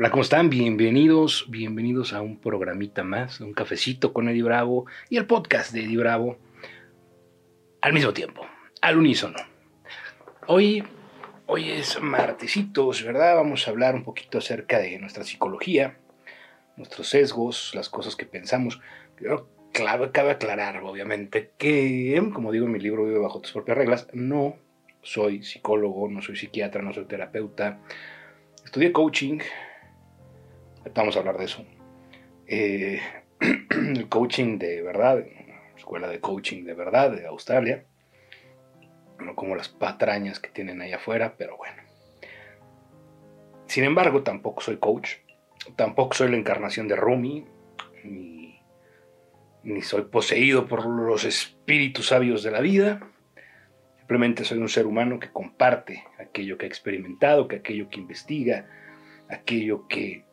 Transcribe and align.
Hola, 0.00 0.10
¿cómo 0.10 0.22
están? 0.22 0.48
Bienvenidos, 0.48 1.44
bienvenidos 1.50 2.14
a 2.14 2.22
un 2.22 2.38
programita 2.38 3.04
más, 3.04 3.38
un 3.42 3.52
cafecito 3.52 4.14
con 4.14 4.30
Eddie 4.30 4.42
Bravo 4.42 4.86
y 5.10 5.18
el 5.18 5.26
podcast 5.26 5.74
de 5.74 5.84
Eddie 5.84 5.98
Bravo 5.98 6.38
al 7.82 7.92
mismo 7.92 8.14
tiempo, 8.14 8.46
al 8.80 8.96
unísono. 8.96 9.36
Hoy, 10.46 10.82
hoy 11.44 11.68
es 11.68 12.00
martesitos, 12.00 13.04
¿verdad? 13.04 13.36
Vamos 13.36 13.68
a 13.68 13.72
hablar 13.72 13.94
un 13.94 14.02
poquito 14.02 14.38
acerca 14.38 14.78
de 14.78 14.98
nuestra 14.98 15.22
psicología, 15.22 15.98
nuestros 16.78 17.10
sesgos, 17.10 17.74
las 17.74 17.90
cosas 17.90 18.16
que 18.16 18.24
pensamos. 18.24 18.80
Claro, 19.16 19.50
cabe 19.74 20.30
aclarar, 20.30 20.82
obviamente, 20.82 21.50
que, 21.58 22.18
como 22.32 22.52
digo 22.52 22.64
en 22.64 22.72
mi 22.72 22.78
libro 22.78 23.04
Vive 23.04 23.18
bajo 23.18 23.42
tus 23.42 23.52
propias 23.52 23.76
reglas, 23.76 24.08
no 24.14 24.56
soy 25.02 25.42
psicólogo, 25.42 26.08
no 26.08 26.22
soy 26.22 26.36
psiquiatra, 26.36 26.80
no 26.80 26.94
soy 26.94 27.04
terapeuta. 27.04 27.80
Estudié 28.64 28.92
coaching, 28.92 29.40
Vamos 30.94 31.16
a 31.16 31.20
hablar 31.20 31.38
de 31.38 31.44
eso. 31.44 31.64
Eh, 32.46 33.00
el 33.40 34.08
coaching 34.08 34.58
de 34.58 34.82
verdad, 34.82 35.24
escuela 35.76 36.08
de 36.08 36.20
coaching 36.20 36.64
de 36.64 36.74
verdad 36.74 37.10
de 37.10 37.26
Australia. 37.26 37.84
No 39.18 39.36
como 39.36 39.54
las 39.54 39.68
patrañas 39.68 40.40
que 40.40 40.48
tienen 40.48 40.80
ahí 40.80 40.92
afuera, 40.92 41.34
pero 41.36 41.56
bueno. 41.56 41.82
Sin 43.66 43.84
embargo, 43.84 44.22
tampoco 44.22 44.62
soy 44.62 44.78
coach. 44.78 45.16
Tampoco 45.76 46.14
soy 46.14 46.30
la 46.30 46.38
encarnación 46.38 46.88
de 46.88 46.96
Rumi. 46.96 47.46
Ni, 48.02 48.60
ni 49.62 49.82
soy 49.82 50.02
poseído 50.02 50.66
por 50.66 50.86
los 50.86 51.24
espíritus 51.24 52.08
sabios 52.08 52.42
de 52.42 52.50
la 52.50 52.60
vida. 52.60 53.10
Simplemente 53.98 54.44
soy 54.44 54.58
un 54.58 54.68
ser 54.68 54.86
humano 54.86 55.20
que 55.20 55.30
comparte 55.30 56.02
aquello 56.18 56.58
que 56.58 56.64
ha 56.64 56.68
experimentado, 56.68 57.46
que 57.46 57.56
aquello 57.56 57.88
que 57.90 58.00
investiga, 58.00 58.66
aquello 59.28 59.86
que 59.86 60.24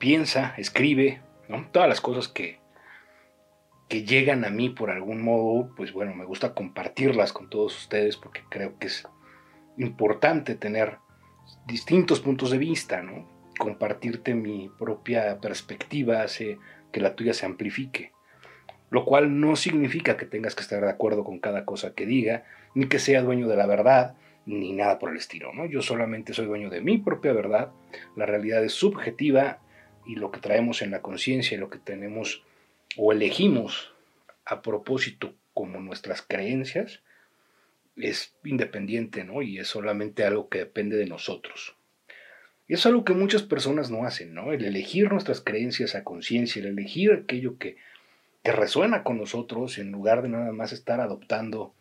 piensa, 0.00 0.54
escribe, 0.56 1.20
todas 1.72 1.88
las 1.88 2.00
cosas 2.00 2.26
que, 2.26 2.58
que 3.86 4.02
llegan 4.02 4.44
a 4.44 4.50
mí 4.50 4.70
por 4.70 4.90
algún 4.90 5.22
modo, 5.22 5.70
pues 5.76 5.92
bueno, 5.92 6.14
me 6.14 6.24
gusta 6.24 6.54
compartirlas 6.54 7.32
con 7.32 7.50
todos 7.50 7.76
ustedes 7.76 8.16
porque 8.16 8.40
creo 8.48 8.78
que 8.78 8.86
es 8.86 9.06
importante 9.76 10.54
tener 10.54 10.96
distintos 11.66 12.20
puntos 12.20 12.50
de 12.50 12.58
vista, 12.58 13.02
¿no? 13.02 13.28
Compartirte 13.58 14.34
mi 14.34 14.70
propia 14.78 15.38
perspectiva 15.38 16.22
hace 16.22 16.58
que 16.92 17.00
la 17.00 17.14
tuya 17.14 17.34
se 17.34 17.44
amplifique. 17.44 18.12
Lo 18.88 19.04
cual 19.04 19.38
no 19.38 19.54
significa 19.54 20.16
que 20.16 20.24
tengas 20.24 20.54
que 20.54 20.62
estar 20.62 20.80
de 20.80 20.90
acuerdo 20.90 21.24
con 21.24 21.40
cada 21.40 21.66
cosa 21.66 21.94
que 21.94 22.06
diga, 22.06 22.44
ni 22.74 22.86
que 22.86 22.98
sea 22.98 23.22
dueño 23.22 23.48
de 23.48 23.56
la 23.56 23.66
verdad, 23.66 24.14
ni 24.46 24.72
nada 24.72 24.98
por 24.98 25.10
el 25.10 25.18
estilo, 25.18 25.52
¿no? 25.52 25.66
Yo 25.66 25.82
solamente 25.82 26.32
soy 26.32 26.46
dueño 26.46 26.70
de 26.70 26.80
mi 26.80 26.96
propia 26.96 27.34
verdad, 27.34 27.70
la 28.16 28.24
realidad 28.24 28.64
es 28.64 28.72
subjetiva 28.72 29.58
y 30.06 30.16
lo 30.16 30.30
que 30.30 30.40
traemos 30.40 30.82
en 30.82 30.90
la 30.90 31.02
conciencia 31.02 31.56
y 31.56 31.60
lo 31.60 31.70
que 31.70 31.78
tenemos 31.78 32.42
o 32.96 33.12
elegimos 33.12 33.92
a 34.44 34.62
propósito 34.62 35.34
como 35.54 35.80
nuestras 35.80 36.22
creencias 36.22 37.00
es 37.96 38.34
independiente, 38.44 39.24
¿no? 39.24 39.42
Y 39.42 39.58
es 39.58 39.68
solamente 39.68 40.24
algo 40.24 40.48
que 40.48 40.58
depende 40.58 40.96
de 40.96 41.06
nosotros. 41.06 41.76
Y 42.66 42.74
es 42.74 42.86
algo 42.86 43.04
que 43.04 43.12
muchas 43.12 43.42
personas 43.42 43.90
no 43.90 44.04
hacen, 44.04 44.32
¿no? 44.32 44.52
El 44.52 44.64
elegir 44.64 45.10
nuestras 45.10 45.40
creencias 45.40 45.94
a 45.94 46.04
conciencia, 46.04 46.60
el 46.60 46.68
elegir 46.68 47.12
aquello 47.12 47.58
que, 47.58 47.76
que 48.42 48.52
resuena 48.52 49.02
con 49.02 49.18
nosotros 49.18 49.78
en 49.78 49.90
lugar 49.90 50.22
de 50.22 50.28
nada 50.28 50.52
más 50.52 50.72
estar 50.72 51.00
adoptando 51.00 51.74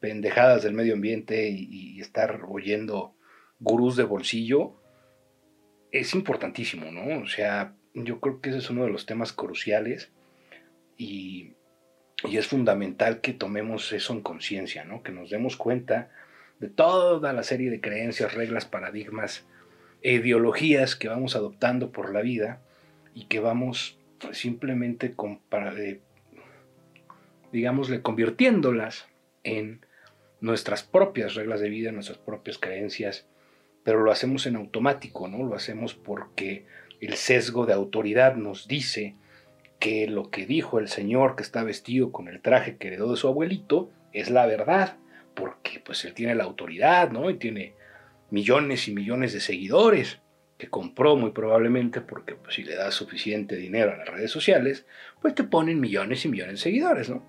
pendejadas 0.00 0.62
del 0.62 0.72
medio 0.72 0.94
ambiente 0.94 1.50
y, 1.50 1.68
y 1.70 2.00
estar 2.00 2.40
oyendo 2.48 3.14
gurús 3.60 3.96
de 3.96 4.04
bolsillo, 4.04 4.79
es 5.92 6.14
importantísimo, 6.14 6.90
¿no? 6.90 7.22
O 7.22 7.26
sea, 7.26 7.74
yo 7.94 8.20
creo 8.20 8.40
que 8.40 8.50
ese 8.50 8.58
es 8.58 8.70
uno 8.70 8.84
de 8.84 8.90
los 8.90 9.06
temas 9.06 9.32
cruciales 9.32 10.10
y, 10.96 11.54
es 12.30 12.46
fundamental 12.48 13.22
que 13.22 13.32
tomemos 13.32 13.92
eso 13.92 14.12
en 14.12 14.20
conciencia, 14.20 14.84
¿no? 14.84 15.02
Que 15.02 15.10
nos 15.10 15.30
demos 15.30 15.56
cuenta 15.56 16.10
de 16.58 16.68
toda 16.68 17.32
la 17.32 17.42
serie 17.42 17.70
de 17.70 17.80
creencias, 17.80 18.34
reglas, 18.34 18.66
paradigmas, 18.66 19.46
ideologías 20.02 20.96
que 20.96 21.08
vamos 21.08 21.34
adoptando 21.34 21.92
por 21.92 22.12
la 22.12 22.20
vida 22.20 22.60
y 23.14 23.24
que 23.24 23.40
vamos 23.40 23.98
simplemente, 24.32 25.14
eh, 25.78 26.00
digámosle, 27.52 28.02
convirtiéndolas 28.02 29.08
en 29.42 29.80
nuestras 30.42 30.82
propias 30.82 31.34
reglas 31.34 31.60
de 31.60 31.70
vida, 31.70 31.90
nuestras 31.90 32.18
propias 32.18 32.58
creencias, 32.58 33.26
pero 33.84 34.02
lo 34.02 34.10
hacemos 34.10 34.46
en 34.46 34.56
automático, 34.56 35.28
¿no? 35.28 35.44
Lo 35.44 35.54
hacemos 35.54 35.94
porque 35.94 36.66
el 37.00 37.14
sesgo 37.14 37.66
de 37.66 37.72
autoridad 37.72 38.36
nos 38.36 38.68
dice 38.68 39.14
que 39.78 40.06
lo 40.06 40.30
que 40.30 40.46
dijo 40.46 40.78
el 40.78 40.88
señor 40.88 41.36
que 41.36 41.42
está 41.42 41.64
vestido 41.64 42.12
con 42.12 42.28
el 42.28 42.42
traje 42.42 42.76
que 42.76 42.88
heredó 42.88 43.10
de 43.10 43.16
su 43.16 43.28
abuelito 43.28 43.90
es 44.12 44.30
la 44.30 44.46
verdad, 44.46 44.98
porque 45.34 45.80
pues 45.80 46.04
él 46.04 46.12
tiene 46.12 46.34
la 46.34 46.44
autoridad, 46.44 47.10
¿no? 47.10 47.30
Y 47.30 47.38
tiene 47.38 47.74
millones 48.30 48.86
y 48.88 48.92
millones 48.92 49.32
de 49.32 49.40
seguidores 49.40 50.20
que 50.58 50.68
compró 50.68 51.16
muy 51.16 51.30
probablemente 51.30 52.02
porque 52.02 52.34
pues, 52.34 52.56
si 52.56 52.62
le 52.62 52.74
das 52.74 52.94
suficiente 52.94 53.56
dinero 53.56 53.92
a 53.92 53.96
las 53.96 54.08
redes 54.08 54.30
sociales, 54.30 54.84
pues 55.22 55.34
te 55.34 55.44
ponen 55.44 55.80
millones 55.80 56.26
y 56.26 56.28
millones 56.28 56.56
de 56.56 56.60
seguidores, 56.60 57.08
¿no? 57.08 57.24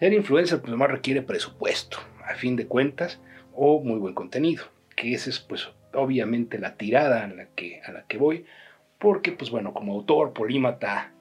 Ser 0.00 0.12
influencer 0.12 0.60
pues 0.60 0.74
más 0.74 0.90
requiere 0.90 1.22
presupuesto, 1.22 1.98
a 2.26 2.34
fin 2.34 2.56
de 2.56 2.66
cuentas, 2.66 3.20
o 3.54 3.80
muy 3.84 4.00
buen 4.00 4.14
contenido 4.14 4.64
que 5.02 5.14
esa 5.14 5.30
es 5.30 5.40
pues 5.40 5.68
obviamente 5.94 6.60
la 6.60 6.76
tirada 6.76 7.24
a 7.24 7.26
la 7.26 7.46
que, 7.56 7.82
a 7.84 7.90
la 7.90 8.04
que 8.06 8.18
voy, 8.18 8.46
porque 9.00 9.32
pues 9.32 9.50
bueno, 9.50 9.74
como 9.74 9.94
autor, 9.94 10.32
polímata, 10.32 11.12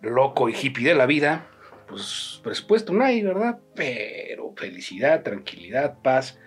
loco 0.00 0.48
y 0.48 0.54
hippie 0.60 0.88
de 0.88 0.96
la 0.96 1.06
vida, 1.06 1.46
pues 1.86 2.40
presupuesto 2.42 2.92
no 2.92 3.04
hay, 3.04 3.22
¿verdad? 3.22 3.60
Pero 3.76 4.52
felicidad, 4.56 5.22
tranquilidad, 5.22 6.00
paz, 6.02 6.40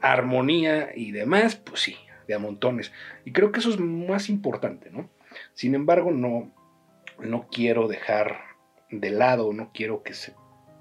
armonía 0.00 0.92
y 0.94 1.12
demás, 1.12 1.56
pues 1.56 1.82
sí, 1.82 1.98
de 2.26 2.32
a 2.32 2.38
montones. 2.38 2.90
Y 3.26 3.32
creo 3.32 3.52
que 3.52 3.60
eso 3.60 3.68
es 3.68 3.78
más 3.78 4.30
importante, 4.30 4.90
¿no? 4.90 5.10
Sin 5.52 5.74
embargo, 5.74 6.10
no, 6.10 6.50
no 7.18 7.48
quiero 7.52 7.86
dejar 7.86 8.38
de 8.90 9.10
lado, 9.10 9.52
no 9.52 9.72
quiero 9.74 10.02
que 10.02 10.14
se 10.14 10.32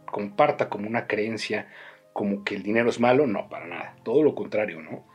comparta 0.05 0.69
como 0.69 0.87
una 0.87 1.05
creencia 1.05 1.67
como 2.13 2.45
que 2.45 2.55
el 2.55 2.63
dinero 2.63 2.89
es 2.89 3.01
malo, 3.01 3.27
no, 3.27 3.49
para 3.49 3.67
nada, 3.67 3.97
todo 4.03 4.23
lo 4.23 4.35
contrario, 4.35 4.81
¿no? 4.81 5.11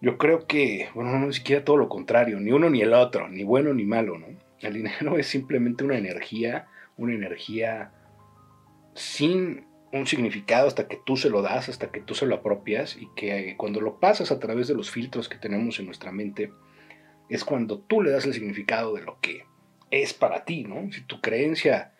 Yo 0.00 0.18
creo 0.18 0.46
que, 0.46 0.88
bueno, 0.94 1.12
no 1.12 1.26
ni 1.26 1.32
siquiera 1.32 1.64
todo 1.64 1.76
lo 1.76 1.88
contrario, 1.88 2.38
ni 2.38 2.52
uno 2.52 2.68
ni 2.70 2.82
el 2.82 2.92
otro, 2.92 3.28
ni 3.28 3.44
bueno 3.44 3.72
ni 3.72 3.84
malo, 3.84 4.18
¿no? 4.18 4.26
El 4.60 4.74
dinero 4.74 5.18
es 5.18 5.26
simplemente 5.26 5.84
una 5.84 5.96
energía, 5.96 6.66
una 6.96 7.14
energía 7.14 7.92
sin 8.94 9.66
un 9.92 10.06
significado 10.06 10.66
hasta 10.66 10.88
que 10.88 10.98
tú 11.04 11.16
se 11.16 11.30
lo 11.30 11.42
das, 11.42 11.68
hasta 11.68 11.90
que 11.90 12.00
tú 12.00 12.14
se 12.14 12.26
lo 12.26 12.34
apropias 12.34 12.96
y 12.96 13.08
que 13.14 13.54
cuando 13.56 13.80
lo 13.80 13.98
pasas 13.98 14.30
a 14.30 14.38
través 14.38 14.68
de 14.68 14.74
los 14.74 14.90
filtros 14.90 15.28
que 15.28 15.38
tenemos 15.38 15.78
en 15.78 15.86
nuestra 15.86 16.12
mente, 16.12 16.52
es 17.28 17.44
cuando 17.44 17.78
tú 17.80 18.02
le 18.02 18.10
das 18.10 18.26
el 18.26 18.34
significado 18.34 18.94
de 18.94 19.02
lo 19.02 19.18
que 19.20 19.44
es 19.90 20.12
para 20.12 20.44
ti, 20.44 20.64
¿no? 20.64 20.90
Si 20.92 21.02
tu 21.02 21.20
creencia 21.20 21.92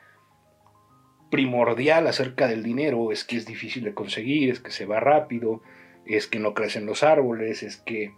primordial 1.30 2.06
acerca 2.06 2.46
del 2.46 2.62
dinero 2.62 3.12
es 3.12 3.24
que 3.24 3.36
es 3.36 3.46
difícil 3.46 3.84
de 3.84 3.94
conseguir, 3.94 4.50
es 4.50 4.60
que 4.60 4.70
se 4.70 4.86
va 4.86 5.00
rápido, 5.00 5.62
es 6.06 6.26
que 6.26 6.38
no 6.38 6.54
crecen 6.54 6.86
los 6.86 7.02
árboles, 7.02 7.62
es 7.62 7.76
que 7.78 8.12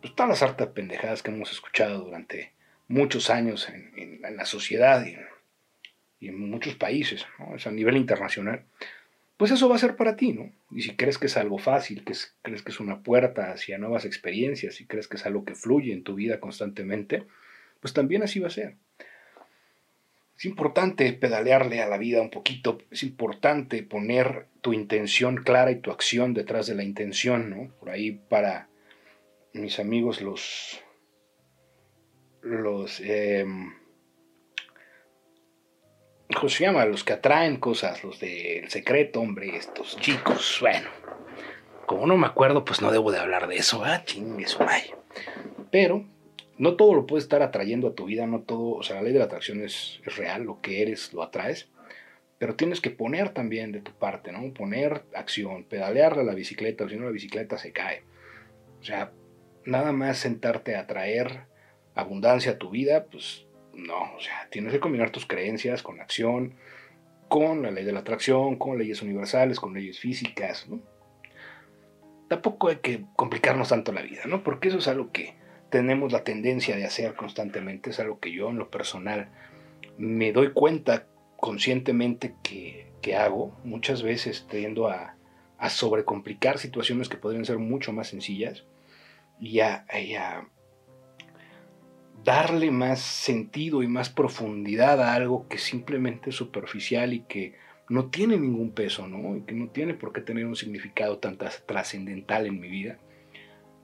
pues, 0.00 0.14
todas 0.14 0.30
las 0.30 0.42
hartas 0.42 0.68
pendejadas 0.68 1.22
que 1.22 1.30
hemos 1.30 1.52
escuchado 1.52 2.04
durante 2.04 2.52
muchos 2.88 3.30
años 3.30 3.68
en, 3.68 4.20
la 4.36 4.44
sociedad 4.44 5.04
y, 5.04 6.28
en 6.28 6.38
muchos 6.50 6.74
países, 6.74 7.26
¿no? 7.38 7.54
a 7.54 7.70
nivel 7.70 7.96
internacional, 7.96 8.64
pues 9.36 9.50
eso 9.50 9.68
va 9.68 9.74
a 9.74 9.78
ser 9.78 9.96
para 9.96 10.14
ti, 10.14 10.32
¿no? 10.32 10.52
Y 10.70 10.82
si 10.82 10.94
crees 10.94 11.18
que 11.18 11.26
es 11.26 11.36
algo 11.36 11.58
fácil, 11.58 12.04
que 12.04 12.12
crees 12.42 12.62
que 12.62 12.70
es 12.70 12.78
una 12.78 13.02
puerta 13.02 13.50
hacia 13.50 13.76
nuevas 13.76 14.04
experiencias, 14.04 14.76
si 14.76 14.86
crees 14.86 15.08
que 15.08 15.16
es 15.16 15.26
algo 15.26 15.44
que 15.44 15.56
fluye 15.56 15.92
en 15.92 16.04
tu 16.04 16.14
vida 16.14 16.38
constantemente, 16.38 17.26
pues 17.80 17.92
también 17.92 18.22
así 18.22 18.38
va 18.38 18.46
a 18.46 18.50
ser. 18.50 18.76
Es 20.42 20.46
importante 20.46 21.12
pedalearle 21.12 21.82
a 21.82 21.88
la 21.88 21.98
vida 21.98 22.20
un 22.20 22.28
poquito, 22.28 22.78
es 22.90 23.04
importante 23.04 23.84
poner 23.84 24.48
tu 24.60 24.72
intención 24.72 25.36
clara 25.36 25.70
y 25.70 25.76
tu 25.76 25.92
acción 25.92 26.34
detrás 26.34 26.66
de 26.66 26.74
la 26.74 26.82
intención, 26.82 27.48
¿no? 27.48 27.72
Por 27.78 27.90
ahí 27.90 28.10
para 28.28 28.68
mis 29.52 29.78
amigos 29.78 30.20
los 30.20 30.82
los 32.40 32.98
eh, 33.04 33.46
¿cómo 36.34 36.48
se 36.48 36.64
llama? 36.64 36.86
Los 36.86 37.04
que 37.04 37.12
atraen 37.12 37.58
cosas, 37.58 38.02
los 38.02 38.18
del 38.18 38.68
secreto, 38.68 39.20
hombre, 39.20 39.56
estos 39.56 39.96
chicos, 39.98 40.58
bueno, 40.60 40.88
como 41.86 42.04
no 42.08 42.16
me 42.16 42.26
acuerdo, 42.26 42.64
pues 42.64 42.82
no 42.82 42.90
debo 42.90 43.12
de 43.12 43.20
hablar 43.20 43.46
de 43.46 43.58
eso, 43.58 43.84
ah, 43.84 44.04
chingue 44.04 44.48
su 44.48 44.58
Pero 45.70 46.04
no 46.58 46.76
todo 46.76 46.94
lo 46.94 47.06
puedes 47.06 47.24
estar 47.24 47.42
atrayendo 47.42 47.88
a 47.88 47.94
tu 47.94 48.06
vida, 48.06 48.26
no 48.26 48.42
todo, 48.42 48.76
o 48.76 48.82
sea, 48.82 48.96
la 48.96 49.02
ley 49.02 49.12
de 49.12 49.18
la 49.18 49.26
atracción 49.26 49.62
es, 49.62 50.00
real, 50.16 50.44
lo 50.44 50.60
que 50.60 50.82
eres 50.82 51.12
lo 51.12 51.22
atraes, 51.22 51.68
pero 52.38 52.56
tienes 52.56 52.80
que 52.80 52.90
poner 52.90 53.30
también 53.30 53.72
de 53.72 53.80
tu 53.80 53.92
parte, 53.92 54.32
¿no? 54.32 54.52
Poner 54.52 55.04
acción, 55.14 55.64
pedalearle 55.64 56.22
a 56.22 56.24
la 56.24 56.34
bicicleta, 56.34 56.84
o 56.84 56.88
si 56.88 56.96
no 56.96 57.04
la 57.04 57.10
bicicleta 57.10 57.56
se 57.56 57.72
cae. 57.72 58.02
O 58.80 58.84
sea, 58.84 59.12
nada 59.64 59.92
más 59.92 60.18
sentarte 60.18 60.76
a 60.76 60.86
traer 60.86 61.46
abundancia 61.94 62.52
a 62.52 62.58
tu 62.58 62.70
vida, 62.70 63.06
pues 63.06 63.46
no, 63.74 64.14
o 64.16 64.20
sea, 64.20 64.48
tienes 64.50 64.72
que 64.72 64.80
combinar 64.80 65.10
tus 65.10 65.26
creencias 65.26 65.82
con 65.82 66.00
acción, 66.00 66.54
con 67.28 67.62
la 67.62 67.70
ley 67.70 67.84
de 67.84 67.92
la 67.92 68.00
atracción, 68.00 68.56
con 68.56 68.76
leyes 68.76 69.02
universales, 69.02 69.58
con 69.58 69.72
leyes 69.72 69.98
físicas, 69.98 70.68
¿no? 70.68 70.80
Tampoco 72.28 72.68
hay 72.68 72.76
que 72.76 73.04
complicarnos 73.16 73.68
tanto 73.68 73.92
la 73.92 74.02
vida, 74.02 74.22
¿no? 74.26 74.42
Porque 74.42 74.68
eso 74.68 74.78
es 74.78 74.88
algo 74.88 75.12
que 75.12 75.34
tenemos 75.72 76.12
la 76.12 76.22
tendencia 76.22 76.76
de 76.76 76.84
hacer 76.84 77.14
constantemente, 77.14 77.90
es 77.90 77.98
algo 77.98 78.20
que 78.20 78.30
yo 78.30 78.50
en 78.50 78.58
lo 78.58 78.70
personal 78.70 79.30
me 79.96 80.30
doy 80.30 80.52
cuenta 80.52 81.06
conscientemente 81.38 82.34
que, 82.42 83.16
hago, 83.16 83.58
muchas 83.64 84.02
veces 84.02 84.46
tiendo 84.48 84.88
a, 84.88 85.16
a 85.56 85.70
sobrecomplicar 85.70 86.58
situaciones 86.58 87.08
que 87.08 87.16
podrían 87.16 87.46
ser 87.46 87.58
mucho 87.58 87.92
más 87.92 88.08
sencillas 88.08 88.64
y 89.40 89.60
a, 89.60 89.86
darle 92.22 92.70
más 92.70 93.00
sentido 93.00 93.82
y 93.82 93.88
más 93.88 94.10
profundidad 94.10 95.00
a 95.02 95.14
algo 95.14 95.48
que 95.48 95.58
simplemente 95.58 96.30
es 96.30 96.36
superficial 96.36 97.14
y 97.14 97.20
que 97.20 97.54
no 97.88 98.10
tiene 98.10 98.38
ningún 98.38 98.72
peso, 98.72 99.08
¿no? 99.08 99.36
Y 99.36 99.42
que 99.42 99.54
no 99.54 99.70
tiene 99.70 99.94
por 99.94 100.12
qué 100.12 100.20
tener 100.20 100.46
un 100.46 100.54
significado 100.54 101.18
tan 101.18 101.38
trascendental 101.66 102.46
en 102.46 102.60
mi 102.60 102.68
vida. 102.68 102.98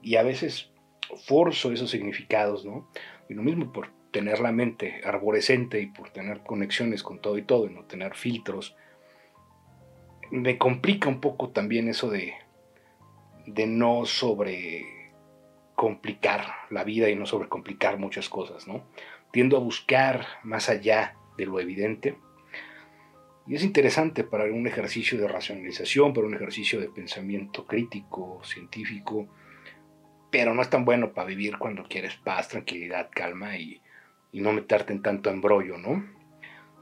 Y 0.01 0.15
a 0.17 0.23
veces 0.23 0.71
forzo 1.17 1.73
esos 1.73 1.91
significados, 1.91 2.65
¿no? 2.65 2.89
Y 3.29 3.35
lo 3.35 3.43
mismo 3.43 3.73
por 3.73 3.91
tener 4.11 4.41
la 4.41 4.53
mente 4.53 5.01
arborescente 5.05 5.81
y 5.81 5.87
por 5.87 6.11
tener 6.11 6.43
conexiones 6.43 7.03
con 7.03 7.21
todo 7.21 7.39
y 7.39 7.43
todo 7.43 7.67
y 7.67 7.75
no 7.75 7.85
tener 7.85 8.15
filtros. 8.15 8.77
Me 10.31 10.59
complica 10.59 11.09
un 11.09 11.21
poco 11.21 11.51
también 11.51 11.89
eso 11.89 12.11
de, 12.11 12.35
de 13.47 13.67
no 13.67 14.05
sobre 14.05 15.13
complicar 15.75 16.47
la 16.71 16.85
vida 16.85 17.09
y 17.09 17.15
no 17.15 17.25
sobrecomplicar 17.25 17.99
muchas 17.99 18.29
cosas, 18.29 18.67
¿no? 18.67 18.85
Tiendo 19.31 19.57
a 19.57 19.61
buscar 19.61 20.27
más 20.43 20.69
allá 20.69 21.17
de 21.37 21.47
lo 21.47 21.61
evidente. 21.61 22.17
Y 23.47 23.55
es 23.55 23.63
interesante 23.63 24.25
para 24.25 24.45
un 24.45 24.67
ejercicio 24.67 25.19
de 25.19 25.29
racionalización, 25.29 26.13
para 26.13 26.27
un 26.27 26.35
ejercicio 26.35 26.81
de 26.81 26.89
pensamiento 26.89 27.67
crítico, 27.67 28.41
científico, 28.45 29.29
pero 30.31 30.55
no 30.55 30.63
es 30.63 30.71
tan 30.71 30.85
bueno 30.85 31.13
para 31.13 31.27
vivir 31.27 31.59
cuando 31.59 31.85
quieres 31.85 32.15
paz, 32.17 32.49
tranquilidad, 32.49 33.11
calma 33.15 33.57
y, 33.57 33.81
y 34.33 34.41
no 34.41 34.53
meterte 34.53 34.93
en 34.93 35.03
tanto 35.03 35.31
embrollo, 35.31 35.79
¿no? 35.79 36.05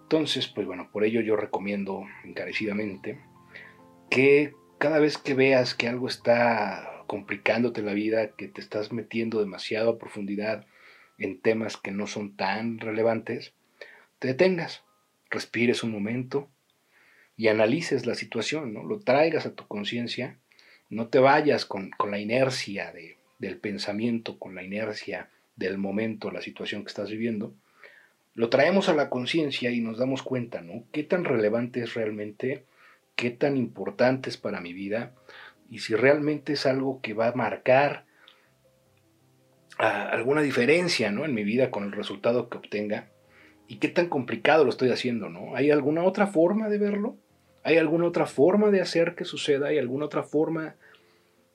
Entonces, 0.03 0.47
pues 0.49 0.67
bueno, 0.67 0.89
por 0.93 1.05
ello 1.05 1.21
yo 1.21 1.37
recomiendo 1.37 2.05
encarecidamente 2.25 3.21
que 4.11 4.55
cada 4.79 4.99
vez 4.99 5.19
que 5.19 5.35
veas 5.35 5.75
que 5.75 5.89
algo 5.89 6.07
está 6.07 7.05
complicándote 7.07 7.83
la 7.83 7.93
vida, 7.93 8.33
que 8.37 8.49
te 8.49 8.61
estás 8.61 8.93
metiendo 8.93 9.41
demasiado 9.41 9.91
a 9.91 9.99
profundidad 9.99 10.67
en 11.19 11.41
temas 11.41 11.77
que 11.77 11.91
no 11.91 12.07
son 12.07 12.37
tan 12.37 12.79
relevantes, 12.79 13.55
te 14.19 14.29
detengas, 14.29 14.85
respires 15.31 15.83
un 15.83 15.93
momento 15.93 16.49
y 17.37 17.49
analices 17.49 18.07
la 18.07 18.15
situación, 18.15 18.73
¿no? 18.73 18.85
Lo 18.85 19.01
traigas 19.01 19.47
a 19.47 19.55
tu 19.55 19.67
conciencia, 19.67 20.39
no 20.89 21.09
te 21.09 21.19
vayas 21.19 21.65
con, 21.67 21.91
la 22.09 22.19
inercia 22.19 22.93
de, 22.93 23.16
del 23.39 23.59
pensamiento, 23.59 24.39
con 24.39 24.55
la 24.55 24.63
inercia 24.63 25.31
del 25.57 25.79
momento, 25.79 26.31
la 26.31 26.43
situación 26.43 26.83
que 26.83 26.89
estás 26.89 27.11
viviendo, 27.11 27.55
lo 28.35 28.51
traemos 28.51 28.89
a 28.89 28.95
la 28.95 29.09
conciencia 29.09 29.71
y 29.71 29.81
nos 29.81 29.99
damos 29.99 30.23
cuenta, 30.23 30.61
¿no? 30.61 30.85
¿Qué 30.93 31.03
tan 31.03 31.25
relevante 31.25 31.81
es 31.81 31.95
realmente? 31.95 32.65
¿Qué 33.15 33.31
tan 33.31 33.57
importante 33.57 34.29
es 34.29 34.37
para 34.37 34.61
mi 34.61 34.75
vida? 34.75 35.15
y 35.71 35.81
si 35.81 35.95
realmente 35.95 36.53
es 36.55 36.67
algo 36.67 37.01
que 37.01 37.15
va 37.15 37.29
a 37.29 37.35
marcar 37.35 38.05
ah, 39.79 40.09
alguna 40.11 40.43
diferencia 40.43 41.11
¿no? 41.11 41.25
en 41.25 41.35
mi 41.35 41.45
vida 41.45 41.71
con 41.71 41.85
el 41.85 41.93
resultado 41.93 42.49
que 42.49 42.59
obtenga 42.59 43.09
y 43.69 43.77
qué 43.79 43.89
tan 43.89 44.09
complicado 44.09 44.65
lo 44.65 44.71
estoy 44.71 44.91
haciendo, 44.91 45.29
¿no? 45.29 45.57
¿Hay 45.57 45.73
alguna 45.73 46.05
otra 46.05 46.29
forma 46.29 46.69
de 46.69 46.79
verlo? 46.79 47.17
¿Hay 47.65 47.79
alguna 47.79 48.07
otra 48.07 48.25
forma 48.27 48.71
de 48.71 48.81
hacer 48.81 49.17
que 49.17 49.25
suceda? 49.25 49.69
¿Hay 49.69 49.79
alguna 49.79 50.05
otra 50.05 50.23
forma 50.23 50.77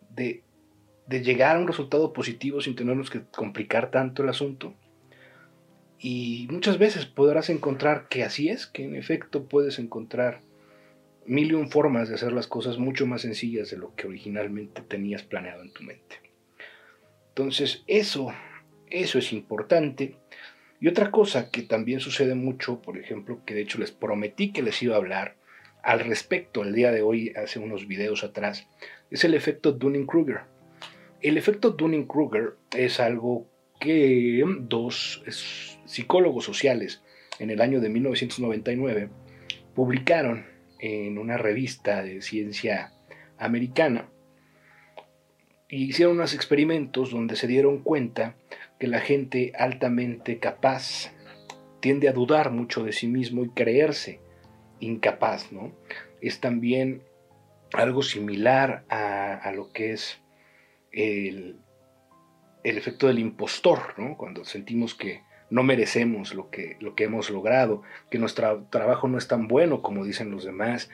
de, 0.09 0.43
de 1.07 1.21
llegar 1.21 1.55
a 1.55 1.59
un 1.59 1.67
resultado 1.67 2.13
positivo 2.13 2.61
sin 2.61 2.75
tenernos 2.75 3.09
que 3.09 3.23
complicar 3.31 3.91
tanto 3.91 4.23
el 4.23 4.29
asunto? 4.29 4.73
Y 5.99 6.47
muchas 6.49 6.79
veces 6.79 7.05
podrás 7.05 7.49
encontrar 7.49 8.07
que 8.07 8.23
así 8.23 8.49
es, 8.49 8.65
que 8.65 8.83
en 8.83 8.95
efecto 8.95 9.45
puedes 9.45 9.77
encontrar 9.77 10.41
mil 11.25 11.51
y 11.51 11.53
un 11.53 11.69
formas 11.69 12.09
de 12.09 12.15
hacer 12.15 12.31
las 12.31 12.47
cosas 12.47 12.77
mucho 12.77 13.05
más 13.05 13.21
sencillas 13.21 13.69
de 13.69 13.77
lo 13.77 13.93
que 13.95 14.07
originalmente 14.07 14.81
tenías 14.81 15.21
planeado 15.23 15.61
en 15.61 15.71
tu 15.71 15.83
mente. 15.83 16.19
Entonces, 17.29 17.83
eso, 17.87 18.33
eso 18.89 19.19
es 19.19 19.31
importante. 19.31 20.17
Y 20.79 20.87
otra 20.87 21.11
cosa 21.11 21.51
que 21.51 21.61
también 21.61 21.99
sucede 21.99 22.35
mucho, 22.35 22.81
por 22.81 22.97
ejemplo, 22.97 23.41
que 23.45 23.53
de 23.53 23.61
hecho 23.61 23.77
les 23.77 23.91
prometí 23.91 24.51
que 24.51 24.63
les 24.63 24.81
iba 24.81 24.95
a 24.95 24.97
hablar 24.97 25.37
al 25.83 25.99
respecto 25.99 26.63
el 26.63 26.73
día 26.73 26.91
de 26.91 27.01
hoy, 27.01 27.33
hace 27.35 27.59
unos 27.59 27.87
videos 27.87 28.23
atrás, 28.23 28.67
es 29.09 29.23
el 29.23 29.33
efecto 29.33 29.71
Dunning-Kruger. 29.71 30.41
El 31.21 31.37
efecto 31.37 31.71
Dunning-Kruger 31.71 32.55
es 32.75 32.99
algo 32.99 33.47
que 33.79 34.43
dos 34.61 35.23
psicólogos 35.85 36.45
sociales 36.45 37.01
en 37.39 37.49
el 37.49 37.61
año 37.61 37.79
de 37.79 37.89
1999 37.89 39.09
publicaron 39.75 40.45
en 40.79 41.17
una 41.17 41.37
revista 41.37 42.03
de 42.03 42.21
ciencia 42.21 42.93
americana. 43.37 44.09
hicieron 45.69 46.15
unos 46.15 46.33
experimentos 46.33 47.11
donde 47.11 47.35
se 47.35 47.47
dieron 47.47 47.79
cuenta 47.79 48.35
que 48.79 48.87
la 48.87 48.99
gente 48.99 49.53
altamente 49.57 50.39
capaz 50.39 51.13
tiende 51.81 52.07
a 52.07 52.13
dudar 52.13 52.51
mucho 52.51 52.83
de 52.83 52.93
sí 52.93 53.07
mismo 53.07 53.43
y 53.43 53.49
creerse 53.49 54.19
incapaz, 54.79 55.51
¿no? 55.51 55.71
Es 56.21 56.39
también 56.39 57.03
algo 57.73 58.03
similar 58.03 58.85
a, 58.89 59.51
lo 59.55 59.71
que 59.71 59.93
es 59.93 60.20
el, 60.91 61.59
el, 62.63 62.77
efecto 62.77 63.07
del 63.07 63.19
impostor, 63.19 63.93
¿no? 63.97 64.17
Cuando 64.17 64.43
sentimos 64.45 64.95
que 64.95 65.21
no 65.49 65.63
merecemos 65.63 66.33
lo 66.33 66.49
que, 66.49 66.77
lo 66.79 66.95
que 66.95 67.03
hemos 67.03 67.29
logrado, 67.29 67.83
que 68.09 68.17
nuestro 68.17 68.63
trabajo 68.69 69.07
no 69.07 69.17
es 69.17 69.27
tan 69.27 69.47
bueno 69.47 69.81
como 69.81 70.05
dicen 70.05 70.31
los 70.31 70.45
demás. 70.45 70.89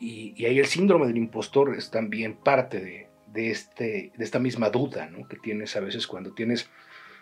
Y, 0.00 0.44
ahí 0.44 0.58
el 0.58 0.66
síndrome 0.66 1.06
del 1.06 1.16
impostor 1.16 1.74
es 1.76 1.90
también 1.90 2.34
parte 2.34 3.08
de, 3.32 3.50
este, 3.50 4.12
de 4.16 4.24
esta 4.24 4.38
misma 4.38 4.70
duda 4.70 5.10
que 5.28 5.36
tienes 5.36 5.76
a 5.76 5.80
veces 5.80 6.06
cuando 6.06 6.32
tienes 6.34 6.70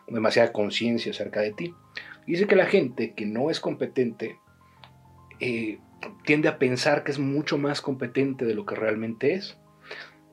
demasiada 0.09 0.53
conciencia 0.53 1.13
acerca 1.13 1.41
de 1.41 1.53
ti. 1.53 1.75
Dice 2.27 2.47
que 2.47 2.57
la 2.57 2.67
gente 2.67 3.15
que 3.15 3.27
no 3.27 3.51
es 3.51 3.61
competente 3.61 4.39
eh, 5.41 5.79
tiende 6.25 6.49
a 6.49 6.59
pensar 6.59 7.05
que 7.05 7.13
es 7.13 7.19
mucho 7.19 7.59
más 7.59 7.81
competente 7.81 8.45
de 8.45 8.55
lo 8.55 8.67
que 8.67 8.75
realmente 8.75 9.35
es. 9.35 9.59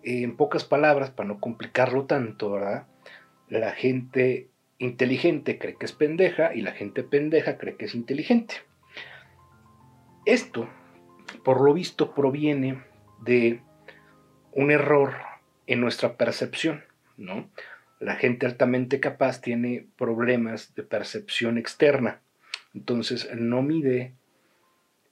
En 0.04 0.36
pocas 0.36 0.64
palabras, 0.64 1.12
para 1.12 1.28
no 1.28 1.40
complicarlo 1.40 2.06
tanto, 2.06 2.52
¿verdad? 2.52 2.88
La 3.48 3.72
gente 3.72 4.50
inteligente 4.78 5.58
cree 5.58 5.76
que 5.76 5.86
es 5.86 5.92
pendeja 5.92 6.54
y 6.54 6.62
la 6.62 6.72
gente 6.72 7.04
pendeja 7.04 7.58
cree 7.58 7.76
que 7.76 7.86
es 7.86 7.96
inteligente. 7.96 8.56
Esto, 10.26 10.70
por 11.44 11.62
lo 11.62 11.74
visto, 11.74 12.14
proviene 12.14 12.84
de 13.22 13.62
un 14.52 14.72
error 14.72 15.16
en 15.68 15.82
nuestra 15.82 16.18
percepción, 16.18 16.84
¿no? 17.18 17.50
La 18.00 18.16
gente 18.16 18.46
altamente 18.46 19.00
capaz 19.00 19.42
tiene 19.42 19.88
problemas 19.98 20.74
de 20.76 20.84
percepción 20.84 21.58
externa, 21.58 22.22
entonces 22.74 23.30
no 23.36 23.62
mide 23.62 24.14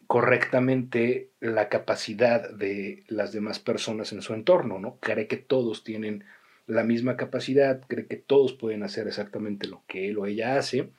correctamente 0.08 1.30
la 1.40 1.70
capacidad 1.70 2.50
de 2.50 3.04
las 3.08 3.34
demás 3.34 3.60
personas 3.60 4.14
en 4.14 4.22
su 4.22 4.34
entorno, 4.34 4.80
¿no? 4.80 4.98
Cree 5.00 5.28
que 5.28 5.38
todos 5.38 5.84
tienen 5.84 6.24
la 6.66 6.84
misma 6.84 7.18
capacidad, 7.18 7.82
cree 7.88 8.08
que 8.08 8.16
todos 8.16 8.54
pueden 8.54 8.84
hacer 8.84 9.08
exactamente 9.08 9.68
lo 9.68 9.84
que 9.88 10.10
él 10.10 10.18
o 10.18 10.26
ella 10.26 10.58
hace, 10.58 10.90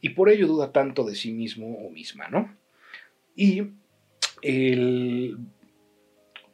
y 0.00 0.10
por 0.10 0.28
ello 0.28 0.46
duda 0.46 0.72
tanto 0.72 1.04
de 1.04 1.14
sí 1.14 1.32
mismo 1.32 1.78
o 1.86 1.90
misma, 1.90 2.28
¿no? 2.28 2.54
Y 3.34 3.72
el 4.42 5.38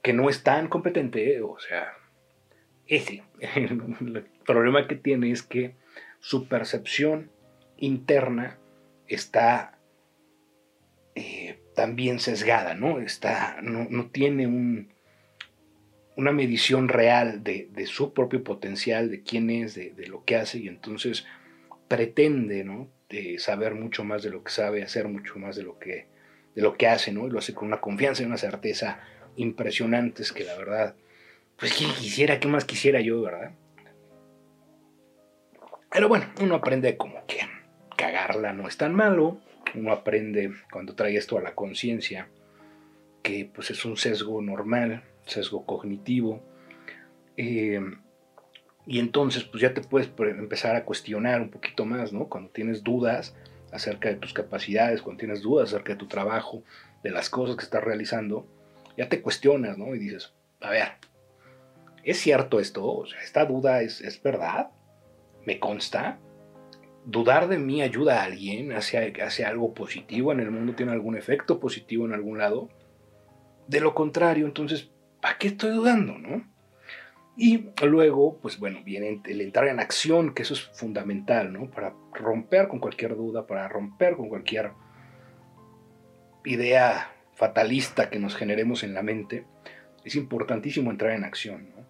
que 0.03 0.13
no 0.13 0.31
es 0.31 0.43
tan 0.43 0.69
competente, 0.69 1.41
o 1.43 1.59
sea, 1.59 1.93
ese, 2.87 3.23
el 3.57 4.25
problema 4.47 4.87
que 4.87 4.97
tiene 4.97 5.31
es 5.31 5.43
que 5.43 5.75
su 6.21 6.47
percepción 6.47 7.31
interna 7.77 8.59
está 9.09 9.79
también 11.75 12.21
sesgada, 12.21 12.75
¿no? 12.75 13.01
Está, 13.01 13.59
no 13.63 14.11
tiene 14.11 14.47
un, 14.47 14.93
una 16.17 16.33
medición 16.33 16.89
real 16.89 17.43
de, 17.43 17.71
su 17.87 18.13
propio 18.13 18.45
potencial, 18.45 19.11
de 19.11 19.23
quién 19.23 19.51
es, 19.51 19.75
de, 19.75 19.95
lo 20.07 20.25
que 20.25 20.37
hace, 20.37 20.59
y 20.59 20.69
entonces 20.69 21.27
pretende, 21.89 22.65
¿no? 22.65 22.89
De 23.09 23.39
saber 23.39 23.75
mucho 23.75 24.05
más 24.05 24.23
de 24.23 24.31
lo 24.31 24.43
que 24.43 24.51
sabe, 24.51 24.83
hacer 24.83 25.09
mucho 25.09 25.39
más 25.39 25.57
de 25.57 25.63
lo 25.63 25.79
que, 25.79 26.09
de 26.55 26.63
lo 26.63 26.77
que 26.77 26.87
hace, 26.87 27.13
¿no? 27.13 27.27
Y 27.27 27.31
lo 27.31 27.39
hace 27.39 27.55
con 27.55 27.69
una 27.69 27.81
confianza 27.81 28.23
y 28.23 28.27
una 28.27 28.37
certeza 28.37 29.01
impresionantes 29.37 30.33
que 30.33 30.45
la 30.45 30.57
verdad, 30.57 30.95
pues 31.57 31.73
quién 31.73 31.91
quisiera, 31.93 32.41
qué 32.41 32.49
más 32.49 32.65
quisiera 32.65 33.01
yo, 33.01 33.23
¿verdad? 33.23 33.53
Pero 35.91 36.09
bueno, 36.09 36.27
uno 36.41 36.57
aprende 36.57 36.97
como 36.97 37.27
que 37.27 37.41
cagarla 37.97 38.53
no 38.53 38.67
es 38.67 38.77
tan 38.77 38.95
malo, 38.95 39.41
uno 39.75 39.93
aprende 39.93 40.53
cuando 40.71 40.95
trae 40.95 41.17
esto 41.17 41.39
a 41.39 41.43
la 41.43 41.55
conciencia 41.55 42.29
que 43.23 43.51
pues 43.53 43.71
es 43.71 43.85
un 43.85 43.97
sesgo 43.97 44.43
normal, 44.43 45.05
sesgo 45.27 45.65
cognitivo, 45.65 46.43
eh, 47.37 47.81
y 48.87 48.99
entonces 48.99 49.45
pues 49.45 49.63
ya 49.63 49.73
te 49.75 49.81
puedes 49.81 50.11
empezar 50.19 50.75
a 50.75 50.85
cuestionar 50.85 51.41
un 51.41 51.51
poquito 51.51 51.85
más, 51.85 52.13
¿no? 52.13 52.29
Cuando 52.29 52.51
tienes 52.51 52.83
dudas 52.83 53.35
acerca 53.71 54.09
de 54.09 54.17
tus 54.17 54.33
capacidades, 54.33 55.03
cuando 55.03 55.21
tienes 55.21 55.41
dudas 55.43 55.69
acerca 55.69 55.93
de 55.93 55.99
tu 55.99 56.09
trabajo, 56.09 56.65
de 57.03 57.11
las 57.11 57.31
cosas 57.31 57.57
que 57.57 57.65
estás 57.65 57.83
realizando, 57.83 58.47
ya 58.97 59.09
te 59.09 59.23
cuestionas, 59.23 59.79
¿no? 59.79 59.95
Y 59.95 59.99
dices, 59.99 60.35
a 60.61 60.71
ver, 60.71 60.89
¿es 62.03 62.19
cierto 62.19 62.59
esto? 62.59 63.05
¿esta 63.23 63.45
duda 63.45 63.83
es, 63.83 64.01
es 64.01 64.21
verdad? 64.21 64.71
¿Me 65.47 65.59
consta? 65.59 66.19
¿Dudar 67.05 67.49
de 67.49 67.59
mí 67.59 67.83
ayuda 67.83 68.21
a 68.21 68.25
alguien? 68.25 68.73
¿Hace, 68.73 69.13
¿Hace 69.23 69.45
algo 69.45 69.75
positivo 69.75 70.33
en 70.33 70.41
el 70.41 70.51
mundo? 70.51 70.75
¿Tiene 70.75 70.93
algún 70.93 71.17
efecto 71.17 71.59
positivo 71.59 72.07
en 72.07 72.13
algún 72.13 72.39
lado? 72.39 72.69
De 73.67 73.81
lo 73.81 73.95
contrario, 73.95 74.47
entonces, 74.47 74.91
¿para 75.21 75.39
qué 75.39 75.49
estoy 75.49 75.71
dudando, 75.71 76.19
no? 76.19 76.45
Y 77.37 77.71
luego, 77.83 78.39
pues 78.41 78.59
bueno, 78.59 78.83
viene 78.85 79.21
el 79.25 79.41
entrar 79.41 79.69
en 79.69 79.81
acción, 79.81 80.35
que 80.35 80.43
eso 80.43 80.55
es 80.55 80.63
fundamental, 80.63 81.53
¿no? 81.53 81.71
Para 81.71 81.95
romper 82.13 82.69
con 82.69 82.79
cualquier 82.79 83.17
duda, 83.17 83.47
para 83.47 83.69
romper 83.69 84.17
con 84.17 84.29
cualquier 84.29 84.73
idea 86.45 87.13
fatalista 87.33 88.11
que 88.11 88.19
nos 88.19 88.37
generemos 88.37 88.83
en 88.85 88.95
la 88.95 89.03
mente, 89.03 89.47
es 90.05 90.15
importantísimo 90.15 90.91
entrar 90.91 91.13
en 91.13 91.25
acción, 91.25 91.71
¿no? 91.75 91.83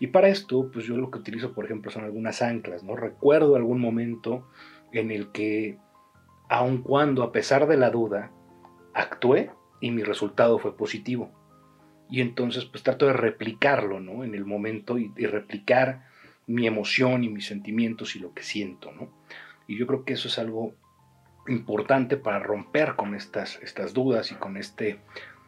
Y 0.00 0.08
para 0.08 0.28
esto, 0.28 0.70
pues 0.72 0.84
yo 0.84 0.96
lo 0.96 1.10
que 1.10 1.18
utilizo, 1.18 1.54
por 1.54 1.64
ejemplo, 1.64 1.90
son 1.90 2.04
algunas 2.04 2.42
anclas, 2.42 2.82
¿no? 2.82 2.96
Recuerdo 2.96 3.56
algún 3.56 3.80
momento 3.80 4.48
en 4.92 5.10
el 5.10 5.32
que, 5.32 5.78
aun 6.48 6.82
cuando 6.82 7.22
a 7.22 7.32
pesar 7.32 7.66
de 7.66 7.76
la 7.76 7.90
duda, 7.90 8.30
actué 8.94 9.50
y 9.80 9.90
mi 9.90 10.02
resultado 10.02 10.58
fue 10.58 10.76
positivo 10.76 11.30
y 12.08 12.20
entonces 12.20 12.64
pues 12.64 12.82
trato 12.82 13.06
de 13.06 13.12
replicarlo, 13.12 14.00
¿no? 14.00 14.24
En 14.24 14.34
el 14.34 14.44
momento 14.44 14.98
y, 14.98 15.08
replicar 15.26 16.06
mi 16.46 16.66
emoción 16.66 17.24
y 17.24 17.28
mis 17.28 17.46
sentimientos 17.46 18.14
y 18.14 18.20
lo 18.20 18.32
que 18.32 18.42
siento, 18.42 18.92
¿no? 18.92 19.10
Y 19.66 19.76
yo 19.76 19.86
creo 19.86 20.04
que 20.04 20.12
eso 20.12 20.28
es 20.28 20.38
algo 20.38 20.74
importante 21.48 22.16
para 22.16 22.38
romper 22.38 22.94
con 22.94 23.14
estas, 23.14 23.58
estas 23.62 23.92
dudas 23.92 24.30
y 24.32 24.36
con 24.36 24.56
este 24.56 25.00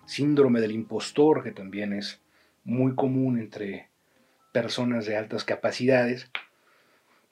síndrome 0.07 0.61
del 0.61 0.73
impostor 0.73 1.45
que 1.45 1.53
también 1.53 1.93
es 1.93 2.21
muy 2.65 2.95
común 2.95 3.39
entre 3.39 3.88
personas 4.63 5.07
de 5.07 5.17
altas 5.17 5.45
capacidades, 5.45 6.31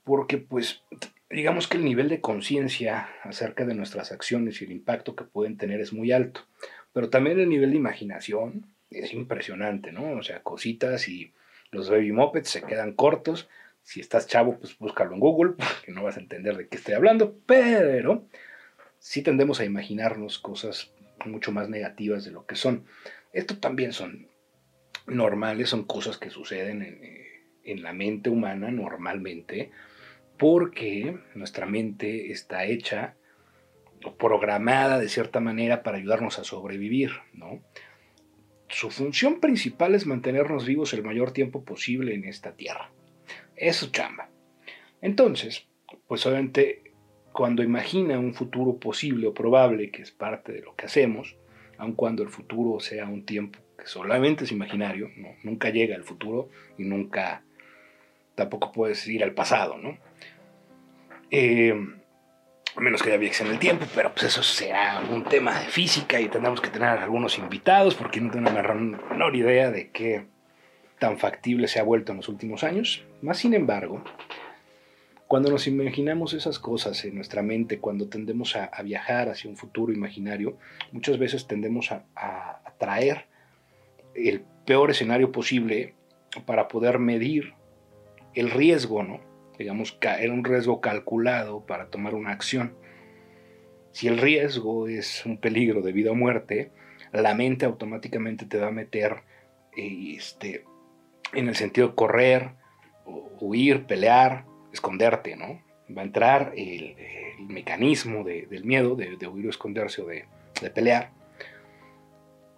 porque 0.04 0.38
pues 0.38 0.82
digamos 1.28 1.66
que 1.66 1.76
el 1.76 1.84
nivel 1.84 2.08
de 2.08 2.20
conciencia 2.20 3.08
acerca 3.24 3.64
de 3.64 3.74
nuestras 3.74 4.12
acciones 4.12 4.62
y 4.62 4.64
el 4.64 4.70
impacto 4.70 5.16
que 5.16 5.24
pueden 5.24 5.56
tener 5.56 5.80
es 5.80 5.92
muy 5.92 6.12
alto, 6.12 6.46
pero 6.92 7.10
también 7.10 7.40
el 7.40 7.48
nivel 7.48 7.72
de 7.72 7.76
imaginación, 7.78 8.66
es 8.90 9.12
impresionante, 9.12 9.90
¿no? 9.90 10.12
O 10.12 10.22
sea, 10.22 10.44
cositas 10.44 11.08
y 11.08 11.32
los 11.72 11.90
baby 11.90 12.12
mopeds 12.12 12.48
se 12.48 12.62
quedan 12.62 12.92
cortos. 12.92 13.48
Si 13.82 14.00
estás 14.00 14.28
chavo, 14.28 14.58
pues 14.58 14.78
búscalo 14.78 15.14
en 15.14 15.20
Google, 15.20 15.54
porque 15.56 15.90
no 15.90 16.04
vas 16.04 16.16
a 16.16 16.20
entender 16.20 16.56
de 16.56 16.68
qué 16.68 16.76
estoy 16.76 16.94
hablando, 16.94 17.36
pero 17.44 18.24
sí 19.00 19.22
tendemos 19.22 19.58
a 19.58 19.64
imaginarnos 19.64 20.38
cosas 20.38 20.92
mucho 21.24 21.50
más 21.50 21.68
negativas 21.68 22.24
de 22.24 22.30
lo 22.30 22.46
que 22.46 22.54
son. 22.54 22.84
Esto 23.32 23.58
también 23.58 23.92
son 23.92 24.28
normales, 25.06 25.68
son 25.68 25.84
cosas 25.84 26.18
que 26.18 26.30
suceden 26.30 26.82
en, 26.82 27.04
eh, 27.04 27.26
en 27.64 27.82
la 27.82 27.92
mente 27.92 28.30
humana 28.30 28.70
normalmente, 28.70 29.70
porque 30.38 31.18
nuestra 31.34 31.66
mente 31.66 32.30
está 32.30 32.64
hecha 32.64 33.16
o 34.04 34.16
programada 34.16 34.98
de 34.98 35.08
cierta 35.08 35.40
manera 35.40 35.82
para 35.82 35.98
ayudarnos 35.98 36.38
a 36.38 36.44
sobrevivir, 36.44 37.12
¿no? 37.32 37.62
su 38.68 38.90
función 38.90 39.40
principal 39.40 39.94
es 39.94 40.06
mantenernos 40.06 40.66
vivos 40.66 40.92
el 40.92 41.02
mayor 41.02 41.32
tiempo 41.32 41.64
posible 41.64 42.14
en 42.14 42.24
esta 42.24 42.52
tierra. 42.52 42.90
Es 43.54 43.76
su 43.76 43.90
chamba. 43.90 44.30
Entonces, 45.00 45.68
pues 46.06 46.26
obviamente 46.26 46.82
cuando 47.32 47.62
imagina 47.62 48.18
un 48.18 48.34
futuro 48.34 48.78
posible 48.78 49.26
o 49.26 49.34
probable, 49.34 49.90
que 49.90 50.02
es 50.02 50.10
parte 50.10 50.52
de 50.52 50.62
lo 50.62 50.74
que 50.74 50.86
hacemos, 50.86 51.36
aun 51.78 51.92
cuando 51.92 52.22
el 52.22 52.30
futuro 52.30 52.80
sea 52.80 53.06
un 53.06 53.24
tiempo 53.24 53.58
que 53.78 53.86
solamente 53.86 54.44
es 54.44 54.52
imaginario, 54.52 55.10
nunca 55.42 55.70
llega 55.70 55.96
el 55.96 56.04
futuro 56.04 56.48
y 56.78 56.84
nunca 56.84 57.42
tampoco 58.34 58.72
puedes 58.72 59.06
ir 59.08 59.24
al 59.24 59.32
pasado, 59.32 59.78
¿no? 59.78 59.98
Eh, 61.30 61.74
a 62.76 62.80
menos 62.80 63.02
que 63.02 63.08
haya 63.08 63.18
viajes 63.18 63.40
en 63.40 63.48
el 63.48 63.58
tiempo, 63.58 63.86
pero 63.94 64.12
pues 64.12 64.24
eso 64.26 64.42
será 64.42 65.02
un 65.10 65.24
tema 65.24 65.58
de 65.58 65.66
física 65.66 66.20
y 66.20 66.28
tendremos 66.28 66.60
que 66.60 66.68
tener 66.68 66.88
algunos 66.88 67.38
invitados 67.38 67.94
porque 67.94 68.20
no 68.20 68.30
tengo 68.30 68.50
la 68.50 68.74
menor 68.74 69.34
idea 69.34 69.70
de 69.70 69.90
qué 69.90 70.26
tan 70.98 71.18
factible 71.18 71.68
se 71.68 71.80
ha 71.80 71.82
vuelto 71.82 72.12
en 72.12 72.18
los 72.18 72.28
últimos 72.28 72.64
años. 72.64 73.02
Más 73.22 73.38
sin 73.38 73.54
embargo, 73.54 74.04
cuando 75.26 75.50
nos 75.50 75.66
imaginamos 75.66 76.34
esas 76.34 76.58
cosas 76.58 77.02
en 77.06 77.14
nuestra 77.14 77.42
mente, 77.42 77.78
cuando 77.78 78.08
tendemos 78.08 78.56
a, 78.56 78.70
viajar 78.82 79.30
hacia 79.30 79.50
un 79.50 79.56
futuro 79.56 79.92
imaginario, 79.92 80.58
muchas 80.92 81.18
veces 81.18 81.46
tendemos 81.46 81.92
a, 81.92 82.04
a 82.14 82.72
traer 82.78 83.26
el 84.16 84.42
peor 84.64 84.90
escenario 84.90 85.32
posible 85.32 85.94
para 86.44 86.68
poder 86.68 86.98
medir 86.98 87.54
el 88.34 88.50
riesgo, 88.50 89.02
¿no? 89.02 89.20
digamos, 89.58 89.98
era 90.00 90.32
un 90.32 90.44
riesgo 90.44 90.80
calculado 90.80 91.64
para 91.64 91.86
tomar 91.86 92.14
una 92.14 92.32
acción. 92.32 92.74
Si 93.92 94.08
el 94.08 94.18
riesgo 94.18 94.88
es 94.88 95.24
un 95.24 95.38
peligro 95.38 95.80
de 95.80 95.92
vida 95.92 96.10
o 96.10 96.14
muerte, 96.14 96.70
la 97.12 97.34
mente 97.34 97.64
automáticamente 97.64 98.44
te 98.44 98.58
va 98.58 98.68
a 98.68 98.72
meter 98.72 99.22
este, 99.76 100.64
en 101.32 101.48
el 101.48 101.56
sentido 101.56 101.88
de 101.88 101.94
correr, 101.94 102.50
huir, 103.40 103.86
pelear, 103.86 104.44
esconderte, 104.72 105.36
¿no? 105.36 105.62
Va 105.96 106.02
a 106.02 106.04
entrar 106.04 106.52
el, 106.56 106.96
mecanismo 107.48 108.24
del 108.24 108.64
miedo, 108.64 108.96
de, 108.96 109.14
huir 109.28 109.46
o 109.46 109.50
esconderse 109.50 110.02
o 110.02 110.06
de, 110.06 110.24
pelear, 110.74 111.12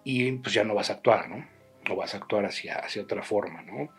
y 0.03 0.31
pues 0.33 0.53
ya 0.53 0.63
no 0.63 0.75
vas 0.75 0.89
a 0.89 0.93
actuar, 0.93 1.29
¿no? 1.29 1.45
O 1.89 1.95
vas 1.95 2.13
a 2.13 2.17
actuar 2.17 2.45
hacia, 2.45 2.75
hacia 2.75 3.01
otra 3.01 3.23
forma, 3.23 3.61
¿no? 3.63 3.89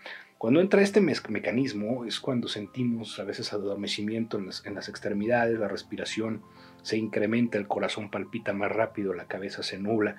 Cuando 0.40 0.62
entra 0.62 0.80
este 0.80 1.02
mecanismo 1.02 2.06
es 2.06 2.18
cuando 2.18 2.48
sentimos 2.48 3.18
a 3.18 3.24
veces 3.24 3.52
adormecimiento 3.52 4.38
en 4.38 4.46
las, 4.74 4.88
extremidades, 4.88 5.58
la 5.58 5.68
respiración 5.68 6.42
se 6.80 6.96
incrementa, 6.96 7.58
el 7.58 7.68
corazón 7.68 8.10
palpita 8.10 8.54
más 8.54 8.72
rápido, 8.72 9.12
la 9.12 9.28
cabeza 9.28 9.62
se 9.62 9.78
nubla, 9.78 10.16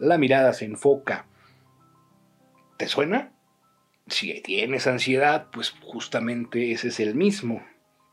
la 0.00 0.18
mirada 0.18 0.52
se 0.54 0.64
enfoca. 0.64 1.26
¿Te 2.78 2.88
suena? 2.88 3.32
Si 4.08 4.42
tienes 4.42 4.88
ansiedad, 4.88 5.50
pues 5.52 5.70
justamente 5.70 6.72
ese 6.72 6.88
es 6.88 6.98
el 6.98 7.14
mismo 7.14 7.64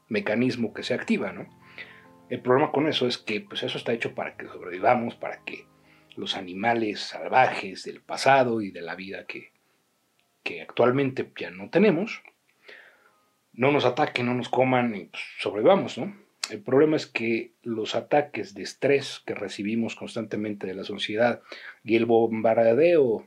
mecanismo 0.10 0.76
que 0.76 0.84
se 0.84 0.94
activa, 0.94 1.32
¿no? 1.32 1.48
El 2.30 2.42
problema 2.42 2.72
con 2.72 2.88
eso 2.88 3.08
es 3.08 3.18
que 3.18 3.42
pues 3.42 3.64
eso 3.64 3.80
está 3.80 3.94
hecho 3.94 4.14
para 4.14 4.38
que 4.38 4.46
sobrevivamos, 4.46 5.16
para 5.16 5.44
que 5.44 5.66
los 6.16 6.36
animales 6.36 7.00
salvajes 7.02 7.84
del 7.84 8.02
pasado 8.02 8.62
y 8.62 8.72
de 8.72 8.82
la 8.82 8.96
vida 8.96 9.26
que, 9.26 9.52
que 10.44 10.62
actualmente 10.62 11.32
ya 11.40 11.52
no 11.52 11.70
tenemos, 11.70 12.22
no 13.54 13.72
nos 13.72 13.86
ataquen, 13.86 14.26
no 14.26 14.34
nos 14.34 14.50
coman 14.50 14.96
y 14.96 15.06
pues, 15.06 15.24
sobrevivamos, 15.40 15.98
¿no? 15.98 16.16
El 16.50 16.62
problema 16.62 16.98
es 16.98 17.06
que 17.08 17.54
los 17.64 17.96
ataques 17.96 18.54
de 18.54 18.64
estrés 18.64 19.22
que 19.26 19.36
recibimos 19.36 19.96
constantemente 19.96 20.68
de 20.68 20.74
la 20.74 20.84
sociedad 20.84 21.42
y 21.84 21.96
el 21.96 22.06
bombardeo 22.06 23.26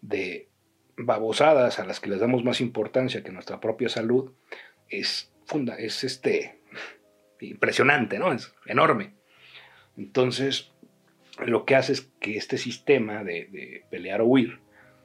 de 0.00 0.48
babosadas 0.96 1.78
a 1.78 1.84
las 1.84 1.98
que 1.98 2.10
les 2.10 2.20
damos 2.20 2.44
más 2.44 2.60
importancia 2.60 3.22
que 3.22 3.32
nuestra 3.32 3.60
propia 3.60 3.88
salud 3.88 4.32
es, 4.88 5.32
funda, 5.44 5.76
es 5.76 6.04
este, 6.04 6.60
impresionante, 7.40 8.18
¿no? 8.18 8.32
Es 8.32 8.54
enorme. 8.66 9.14
Entonces, 9.96 10.72
lo 11.44 11.64
que 11.64 11.76
hace 11.76 11.92
es 11.92 12.10
que 12.20 12.36
este 12.36 12.58
sistema 12.58 13.24
de, 13.24 13.84
pelear 13.90 14.20
o 14.20 14.26
huir 14.26 14.60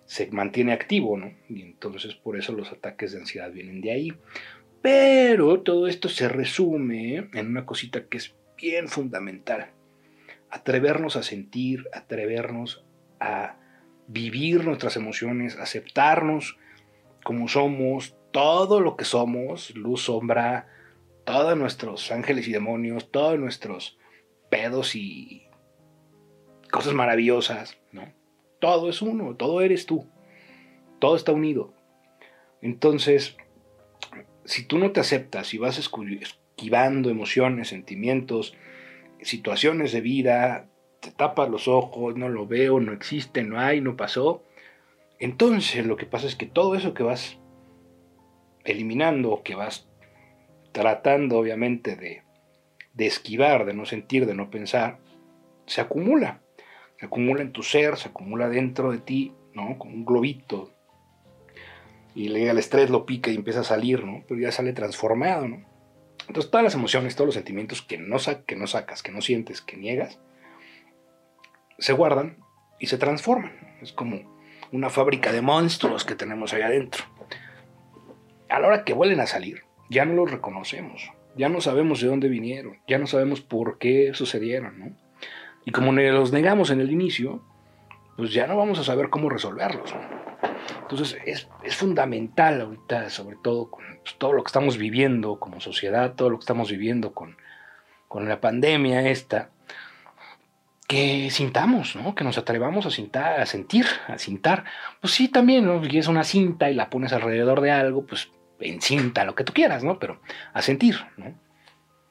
se 0.06 0.30
mantiene 0.32 0.74
activo, 0.74 1.18
¿no? 1.18 1.34
Y 1.50 1.62
entonces 1.62 2.16
por 2.16 2.38
eso 2.38 2.54
los 2.54 2.72
ataques 2.72 3.12
de 3.12 3.20
ansiedad 3.20 3.52
vienen 3.52 3.82
de 3.82 3.92
ahí. 3.92 4.14
Pero 4.82 5.62
todo 5.62 5.88
esto 5.88 6.10
se 6.10 6.28
resume 6.28 7.30
en 7.34 7.48
una 7.48 7.66
cosita 7.66 8.08
que 8.08 8.18
es 8.18 8.36
bien 8.58 8.88
fundamental. 8.88 9.72
Atrevernos 10.50 11.16
a 11.16 11.24
sentir, 11.24 11.86
atrevernos 11.94 12.84
a 13.20 13.58
vivir 14.08 14.66
nuestras 14.66 14.96
emociones, 14.98 15.58
aceptarnos 15.58 16.58
como 17.24 17.48
somos, 17.48 18.16
todo 18.32 18.80
lo 18.82 18.98
que 18.98 19.06
somos, 19.06 19.76
luz, 19.76 20.04
sombra, 20.04 20.68
todos 21.26 21.58
nuestros 21.58 22.12
ángeles 22.12 22.48
y 22.48 22.52
demonios, 22.52 23.12
todos 23.12 23.40
nuestros 23.40 23.98
pedos 24.50 24.96
y 24.96 25.44
cosas 26.72 26.94
maravillosas, 26.94 27.78
¿no? 27.92 28.12
Todo 28.60 28.90
es 28.90 29.02
uno, 29.02 29.36
todo 29.36 29.62
eres 29.62 29.86
tú. 29.86 30.08
Todo 31.00 31.16
está 31.16 31.32
unido. 31.32 31.74
Entonces, 32.62 33.38
si 34.46 34.66
tú 34.66 34.78
no 34.78 34.92
te 34.92 35.00
aceptas 35.00 35.54
y 35.54 35.58
vas 35.58 35.78
esquivando 35.78 37.10
emociones, 37.10 37.70
sentimientos, 37.70 38.56
situaciones 39.22 39.92
de 39.92 40.02
vida, 40.02 40.68
te 41.00 41.12
tapas 41.12 41.50
los 41.50 41.68
ojos, 41.68 42.16
no 42.16 42.30
lo 42.30 42.48
veo, 42.48 42.80
no 42.80 42.94
existe, 42.94 43.44
no 43.44 43.60
hay, 43.60 43.82
no 43.82 43.98
pasó, 43.98 44.44
entonces 45.20 45.86
lo 45.86 45.98
que 45.98 46.06
pasa 46.06 46.28
es 46.28 46.36
que 46.36 46.48
todo 46.48 46.76
eso 46.76 46.94
que 46.94 47.04
vas 47.04 47.38
eliminando, 48.64 49.42
que 49.44 49.56
vas 49.56 49.88
tratando 50.72 51.38
obviamente 51.38 51.96
de, 51.96 52.24
de 52.94 53.06
esquivar, 53.06 53.66
de 53.66 53.74
no 53.74 53.86
sentir, 53.86 54.26
de 54.26 54.34
no 54.34 54.50
pensar, 54.50 55.00
se 55.66 55.82
acumula. 55.82 56.41
Se 57.02 57.08
acumula 57.08 57.42
en 57.42 57.52
tu 57.52 57.64
ser, 57.64 57.98
se 57.98 58.10
acumula 58.10 58.48
dentro 58.48 58.92
de 58.92 59.00
ti, 59.00 59.34
¿no? 59.56 59.80
Como 59.80 59.96
un 59.96 60.06
globito. 60.06 60.72
Y 62.14 62.28
el 62.28 62.60
estrés, 62.60 62.92
lo 62.92 63.08
pica 63.08 63.32
y 63.32 63.36
empieza 63.36 63.62
a 63.62 63.64
salir, 63.64 64.06
¿no? 64.06 64.24
Pero 64.28 64.40
ya 64.40 64.52
sale 64.52 64.72
transformado, 64.72 65.48
¿no? 65.48 65.66
Entonces 66.28 66.52
todas 66.52 66.64
las 66.64 66.76
emociones, 66.76 67.16
todos 67.16 67.30
los 67.30 67.34
sentimientos 67.34 67.82
que 67.82 67.98
no, 67.98 68.18
que 68.46 68.56
no 68.56 68.68
sacas, 68.68 69.02
que 69.02 69.12
no 69.12 69.20
sientes, 69.22 69.62
que 69.62 69.78
niegas, 69.78 70.20
se 71.80 71.94
guardan 71.94 72.38
y 72.80 72.86
se 72.86 73.00
transforman. 73.00 73.80
Es 73.82 73.94
como 73.94 74.40
una 74.72 74.92
fábrica 74.92 75.32
de 75.32 75.42
monstruos 75.42 76.06
que 76.06 76.14
tenemos 76.14 76.54
ahí 76.54 76.62
adentro. 76.62 77.04
A 78.48 78.60
la 78.60 78.68
hora 78.68 78.84
que 78.84 78.94
vuelven 78.94 79.22
a 79.22 79.26
salir, 79.26 79.64
ya 79.90 80.06
no 80.06 80.14
los 80.14 80.30
reconocemos, 80.30 81.12
ya 81.36 81.50
no 81.50 81.62
sabemos 81.62 82.00
de 82.00 82.10
dónde 82.10 82.30
vinieron, 82.30 82.78
ya 82.88 83.00
no 83.00 83.08
sabemos 83.08 83.42
por 83.42 83.80
qué 83.80 84.12
sucedieron, 84.14 84.78
¿no? 84.78 85.01
Y 85.66 85.72
como 85.72 85.92
los 85.92 86.32
negamos 86.32 86.72
en 86.72 86.82
el 86.82 86.92
inicio, 86.92 87.42
pues 88.18 88.34
ya 88.34 88.48
no 88.48 88.58
vamos 88.58 88.80
a 88.80 88.84
saber 88.84 89.10
cómo 89.10 89.30
resolverlos. 89.30 89.94
Entonces 90.82 91.18
es, 91.26 91.76
fundamental 91.76 92.62
ahorita, 92.62 93.10
sobre 93.10 93.38
todo 93.42 93.72
con 93.72 93.84
pues, 94.04 94.16
todo 94.18 94.34
lo 94.34 94.44
que 94.44 94.50
estamos 94.50 94.78
viviendo 94.78 95.40
como 95.40 95.62
sociedad, 95.62 96.14
todo 96.16 96.30
lo 96.30 96.38
que 96.38 96.44
estamos 96.44 96.70
viviendo 96.70 97.14
con, 97.14 97.38
con 98.08 98.28
la 98.28 98.42
pandemia 98.42 99.10
esta, 99.10 99.50
que 100.88 101.30
sintamos, 101.32 101.96
¿no? 101.96 102.14
Que 102.14 102.26
nos 102.26 102.38
atrevamos 102.38 102.86
a, 102.86 102.92
cintar, 102.92 103.40
a 103.40 103.46
sentir, 103.46 103.86
a 104.08 104.18
cintar. 104.18 104.66
Pues 105.00 105.14
sí, 105.14 105.30
también, 105.30 105.66
¿no? 105.66 105.82
Si 105.84 105.98
es 105.98 106.08
una 106.08 106.26
cinta 106.26 106.70
y 106.70 106.74
la 106.74 106.90
pones 106.90 107.14
alrededor 107.14 107.62
de 107.62 107.72
algo, 107.72 108.06
pues 108.06 108.30
en 108.60 108.82
cinta, 108.82 109.24
lo 109.24 109.34
que 109.34 109.46
tú 109.46 109.54
quieras, 109.54 109.86
¿no? 109.86 110.00
Pero 110.00 110.20
a 110.54 110.62
sentir, 110.62 110.98
¿no? 111.16 111.34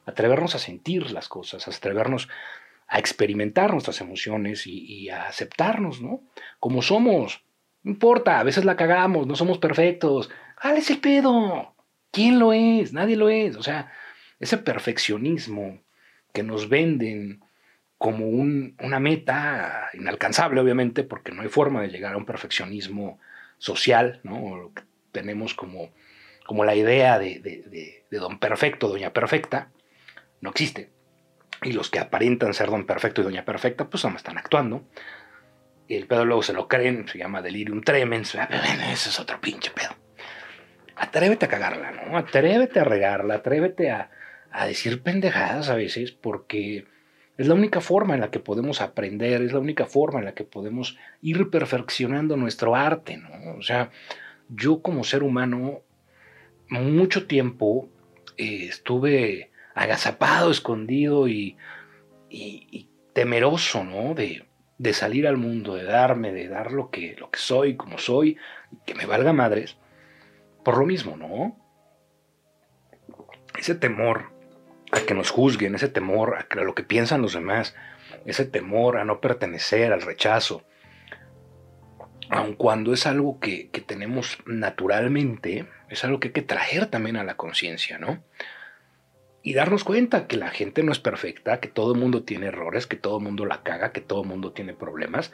Atrevernos 0.07 0.55
a 0.55 0.59
sentir 0.59 1.11
las 1.11 1.29
cosas, 1.29 1.67
a 1.67 1.71
atrevernos 1.71 2.27
a 2.91 2.99
experimentar 2.99 3.71
nuestras 3.71 4.01
emociones 4.01 4.67
y, 4.67 5.09
a 5.09 5.23
aceptarnos, 5.23 6.01
¿no? 6.01 6.21
Como 6.59 6.81
somos. 6.81 7.41
No 7.83 7.91
importa, 7.91 8.37
a 8.37 8.43
veces 8.43 8.65
la 8.65 8.75
cagamos, 8.75 9.25
no 9.25 9.35
somos 9.37 9.59
perfectos. 9.59 10.29
¡Jale 10.57 10.79
ese 10.79 10.97
pedo! 10.97 11.73
¿Quién 12.11 12.37
lo 12.37 12.51
es? 12.51 12.91
Nadie 12.91 13.15
lo 13.15 13.29
es. 13.29 13.55
O 13.55 13.63
sea, 13.63 13.93
ese 14.41 14.57
perfeccionismo 14.57 15.81
que 16.33 16.43
nos 16.43 16.67
venden 16.67 17.45
como 17.97 18.27
una 18.27 18.99
meta 18.99 19.89
inalcanzable, 19.93 20.59
obviamente, 20.59 21.03
porque 21.05 21.31
no 21.31 21.43
hay 21.43 21.47
forma 21.47 21.81
de 21.81 21.87
llegar 21.87 22.13
a 22.13 22.17
un 22.17 22.25
perfeccionismo 22.25 23.19
social, 23.57 24.19
¿no? 24.23 24.73
Tenemos 25.13 25.53
como, 25.53 25.91
la 26.65 26.75
idea 26.75 27.17
de, 27.19 27.39
de 27.39 28.17
don 28.17 28.37
perfecto, 28.37 28.89
doña 28.89 29.13
perfecta, 29.13 29.69
no 30.41 30.49
existe. 30.49 30.89
Y 31.63 31.73
los 31.73 31.89
que 31.89 31.99
aparentan 31.99 32.53
ser 32.53 32.69
don 32.69 32.85
perfecto 32.85 33.21
y 33.21 33.23
doña 33.23 33.45
perfecta, 33.45 33.89
pues 33.89 34.03
no 34.03 34.15
están 34.15 34.37
actuando. 34.37 34.83
Y 35.87 35.95
el 35.95 36.07
pedo 36.07 36.25
luego 36.25 36.41
se 36.41 36.53
lo 36.53 36.67
creen, 36.67 37.07
se 37.07 37.17
llama 37.17 37.41
delirium 37.41 37.81
tremens. 37.81 38.35
Ese 38.91 39.09
es 39.09 39.19
otro 39.19 39.39
pinche 39.39 39.71
pedo. 39.71 39.95
Atrévete 40.95 41.45
a 41.45 41.49
cagarla, 41.49 41.91
¿no? 41.91 42.17
Atrévete 42.17 42.79
a 42.79 42.83
regarla, 42.83 43.35
atrévete 43.35 43.91
a, 43.91 44.09
a 44.51 44.65
decir 44.65 45.01
pendejadas 45.03 45.69
a 45.69 45.75
veces, 45.75 46.11
porque 46.11 46.85
es 47.37 47.47
la 47.47 47.53
única 47.53 47.81
forma 47.81 48.13
en 48.13 48.21
la 48.21 48.31
que 48.31 48.39
podemos 48.39 48.81
aprender, 48.81 49.41
es 49.41 49.53
la 49.53 49.59
única 49.59 49.85
forma 49.85 50.19
en 50.19 50.25
la 50.25 50.33
que 50.33 50.43
podemos 50.43 50.97
ir 51.21 51.49
perfeccionando 51.49 52.37
nuestro 52.37 52.75
arte, 52.75 53.17
¿no? 53.17 53.55
O 53.57 53.61
sea, 53.61 53.89
yo 54.49 54.81
como 54.81 55.03
ser 55.03 55.23
humano, 55.23 55.81
mucho 56.69 57.27
tiempo 57.27 57.89
eh, 58.37 58.65
estuve 58.69 59.50
agazapado, 59.73 60.51
escondido 60.51 61.27
y, 61.27 61.57
temeroso, 63.13 63.83
¿no? 63.83 64.13
De, 64.13 64.45
salir 64.93 65.27
al 65.27 65.37
mundo, 65.37 65.75
de 65.75 65.83
darme, 65.83 66.31
de 66.31 66.47
dar 66.47 66.71
lo 66.71 66.89
que, 66.89 67.15
lo 67.17 67.29
que 67.29 67.39
soy, 67.39 67.75
como 67.75 67.97
soy, 67.97 68.37
que 68.85 68.95
me 68.95 69.05
valga 69.05 69.33
madres, 69.33 69.77
por 70.63 70.77
lo 70.77 70.85
mismo, 70.85 71.17
¿no? 71.17 71.57
Ese 73.57 73.75
temor 73.75 74.31
a 74.91 75.01
que 75.01 75.13
nos 75.13 75.29
juzguen, 75.29 75.75
ese 75.75 75.87
temor 75.87 76.35
a, 76.35 76.55
lo 76.55 76.73
que 76.73 76.83
piensan 76.83 77.21
los 77.21 77.33
demás, 77.33 77.75
ese 78.25 78.45
temor 78.45 78.97
a 78.97 79.05
no 79.05 79.21
pertenecer, 79.21 79.93
al 79.93 80.01
rechazo, 80.01 80.63
aun 82.29 82.55
cuando 82.55 82.93
es 82.93 83.05
algo 83.05 83.39
que, 83.39 83.69
que 83.69 83.81
tenemos 83.81 84.39
naturalmente, 84.45 85.67
es 85.89 86.03
algo 86.03 86.19
que 86.19 86.29
hay 86.29 86.33
que 86.33 86.41
traer 86.41 86.87
también 86.87 87.17
a 87.17 87.23
la 87.23 87.35
conciencia, 87.35 87.97
¿no? 87.99 88.23
Y 89.43 89.53
darnos 89.53 89.83
cuenta 89.83 90.27
que 90.27 90.37
la 90.37 90.49
gente 90.49 90.83
no 90.83 90.91
es 90.91 90.99
perfecta, 90.99 91.59
que 91.59 91.67
todo 91.67 91.93
el 91.93 91.99
mundo 91.99 92.23
tiene 92.23 92.47
errores, 92.47 92.85
que 92.85 92.97
todo 92.97 93.17
el 93.17 93.23
mundo 93.23 93.45
la 93.45 93.63
caga, 93.63 93.91
que 93.91 94.01
todo 94.01 94.21
el 94.21 94.27
mundo 94.27 94.51
tiene 94.51 94.73
problemas 94.73 95.31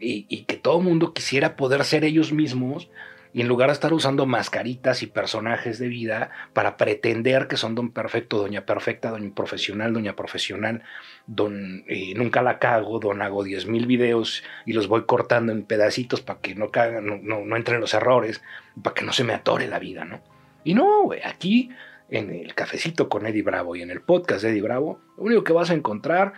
y, 0.00 0.44
que 0.44 0.56
todo 0.56 0.78
el 0.78 0.84
mundo 0.84 1.12
quisiera 1.12 1.56
poder 1.56 1.84
ser 1.84 2.04
ellos 2.04 2.32
mismos 2.32 2.88
y 3.32 3.42
en 3.42 3.48
lugar 3.48 3.68
de 3.68 3.74
estar 3.74 3.92
usando 3.92 4.26
mascaritas 4.26 5.02
y 5.02 5.06
personajes 5.06 5.78
de 5.78 5.88
vida 5.88 6.30
para 6.54 6.76
pretender 6.76 7.46
que 7.46 7.56
son 7.56 7.74
don 7.74 7.90
perfecto, 7.90 8.38
doña 8.38 8.64
perfecta, 8.64 9.10
doña 9.10 9.34
profesional, 9.34 9.92
doña 9.92 10.16
profesional, 10.16 10.82
don 11.26 11.84
eh, 11.88 12.14
nunca 12.16 12.42
la 12.42 12.58
cago, 12.58 12.98
don 12.98 13.20
hago 13.20 13.44
10 13.44 13.66
mil 13.66 13.86
videos 13.86 14.42
y 14.64 14.72
los 14.72 14.88
voy 14.88 15.04
cortando 15.04 15.52
en 15.52 15.62
pedacitos 15.62 16.22
para 16.22 16.40
que 16.40 16.54
no, 16.54 16.70
cagan, 16.70 17.06
no, 17.06 17.18
no, 17.22 17.44
no 17.44 17.56
entren 17.56 17.80
los 17.80 17.94
errores, 17.94 18.42
para 18.82 18.94
que 18.94 19.04
no 19.04 19.12
se 19.12 19.24
me 19.24 19.34
atore 19.34 19.68
la 19.68 19.78
vida, 19.78 20.04
¿no? 20.04 20.22
Y 20.64 20.74
no, 20.74 21.10
aquí 21.24 21.70
en 22.10 22.30
el 22.30 22.54
cafecito 22.54 23.08
con 23.08 23.26
Eddie 23.26 23.42
Bravo 23.42 23.76
y 23.76 23.82
en 23.82 23.90
el 23.90 24.00
podcast 24.00 24.42
de 24.42 24.50
Eddie 24.50 24.62
Bravo, 24.62 25.00
lo 25.16 25.24
único 25.24 25.44
que 25.44 25.52
vas 25.52 25.70
a 25.70 25.74
encontrar 25.74 26.34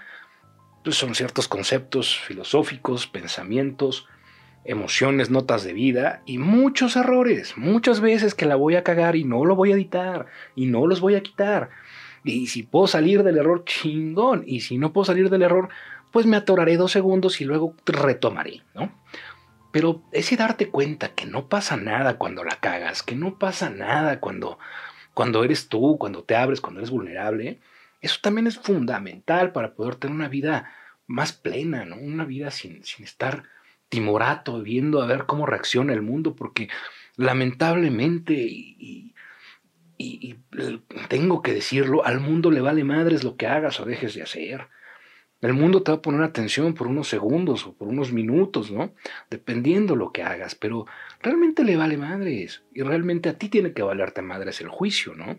pues, 0.84 0.96
son 0.96 1.14
ciertos 1.14 1.48
conceptos 1.48 2.18
filosóficos, 2.18 3.06
pensamientos, 3.06 4.08
emociones, 4.64 5.30
notas 5.30 5.64
de 5.64 5.72
vida 5.72 6.22
y 6.26 6.38
muchos 6.38 6.96
errores, 6.96 7.56
muchas 7.56 8.00
veces 8.00 8.34
que 8.34 8.46
la 8.46 8.56
voy 8.56 8.76
a 8.76 8.84
cagar 8.84 9.16
y 9.16 9.24
no 9.24 9.44
lo 9.44 9.56
voy 9.56 9.72
a 9.72 9.74
editar 9.74 10.26
y 10.54 10.66
no 10.66 10.86
los 10.86 11.00
voy 11.00 11.14
a 11.14 11.22
quitar. 11.22 11.70
Y 12.24 12.48
si 12.48 12.62
puedo 12.62 12.86
salir 12.86 13.22
del 13.22 13.38
error, 13.38 13.64
chingón. 13.64 14.44
Y 14.46 14.60
si 14.60 14.76
no 14.76 14.92
puedo 14.92 15.06
salir 15.06 15.30
del 15.30 15.42
error, 15.42 15.70
pues 16.10 16.26
me 16.26 16.36
atoraré 16.36 16.76
dos 16.76 16.92
segundos 16.92 17.40
y 17.40 17.44
luego 17.44 17.74
retomaré, 17.86 18.62
¿no? 18.74 18.92
Pero 19.72 20.02
ese 20.12 20.36
darte 20.36 20.68
cuenta 20.68 21.14
que 21.14 21.26
no 21.26 21.48
pasa 21.48 21.76
nada 21.76 22.18
cuando 22.18 22.42
la 22.42 22.56
cagas, 22.56 23.02
que 23.02 23.14
no 23.14 23.38
pasa 23.38 23.70
nada 23.70 24.18
cuando 24.18 24.58
cuando 25.14 25.44
eres 25.44 25.68
tú, 25.68 25.96
cuando 25.98 26.24
te 26.24 26.36
abres, 26.36 26.60
cuando 26.60 26.80
eres 26.80 26.90
vulnerable, 26.90 27.60
eso 28.00 28.18
también 28.22 28.46
es 28.46 28.58
fundamental 28.58 29.52
para 29.52 29.74
poder 29.74 29.96
tener 29.96 30.16
una 30.16 30.28
vida 30.28 30.72
más 31.06 31.32
plena, 31.32 31.84
¿no? 31.84 31.96
Una 31.96 32.24
vida 32.24 32.50
sin, 32.50 32.84
sin 32.84 33.04
estar 33.04 33.44
timorato, 33.88 34.62
viendo 34.62 35.02
a 35.02 35.06
ver 35.06 35.26
cómo 35.26 35.44
reacciona 35.44 35.92
el 35.92 36.02
mundo, 36.02 36.34
porque 36.34 36.68
lamentablemente, 37.16 38.34
y, 38.34 39.14
y, 39.98 40.36
tengo 41.08 41.42
que 41.42 41.52
decirlo, 41.52 42.06
al 42.06 42.20
mundo 42.20 42.50
le 42.50 42.60
vale 42.60 42.84
madres 42.84 43.24
lo 43.24 43.36
que 43.36 43.46
hagas 43.46 43.80
o 43.80 43.84
dejes 43.84 44.14
de 44.14 44.22
hacer. 44.22 44.68
El 45.40 45.54
mundo 45.54 45.82
te 45.82 45.90
va 45.90 45.98
a 45.98 46.02
poner 46.02 46.22
atención 46.22 46.74
por 46.74 46.86
unos 46.86 47.08
segundos 47.08 47.66
o 47.66 47.72
por 47.72 47.88
unos 47.88 48.12
minutos, 48.12 48.70
¿no? 48.70 48.92
Dependiendo 49.30 49.96
lo 49.96 50.12
que 50.12 50.22
hagas, 50.22 50.54
pero 50.54 50.86
realmente 51.22 51.64
le 51.64 51.76
vale 51.76 51.96
madres. 51.96 52.62
Y 52.74 52.82
realmente 52.82 53.30
a 53.30 53.38
ti 53.38 53.48
tiene 53.48 53.72
que 53.72 53.82
valerte 53.82 54.20
madres 54.20 54.60
el 54.60 54.68
juicio, 54.68 55.14
¿no? 55.14 55.38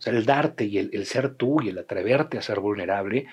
O 0.00 0.02
sea, 0.02 0.12
el 0.12 0.26
darte 0.26 0.64
y 0.64 0.78
el, 0.78 1.06
ser 1.06 1.34
tú 1.34 1.62
y 1.62 1.68
el 1.68 1.78
atreverte 1.78 2.38
a 2.38 2.42
ser 2.42 2.58
vulnerable 2.58 3.26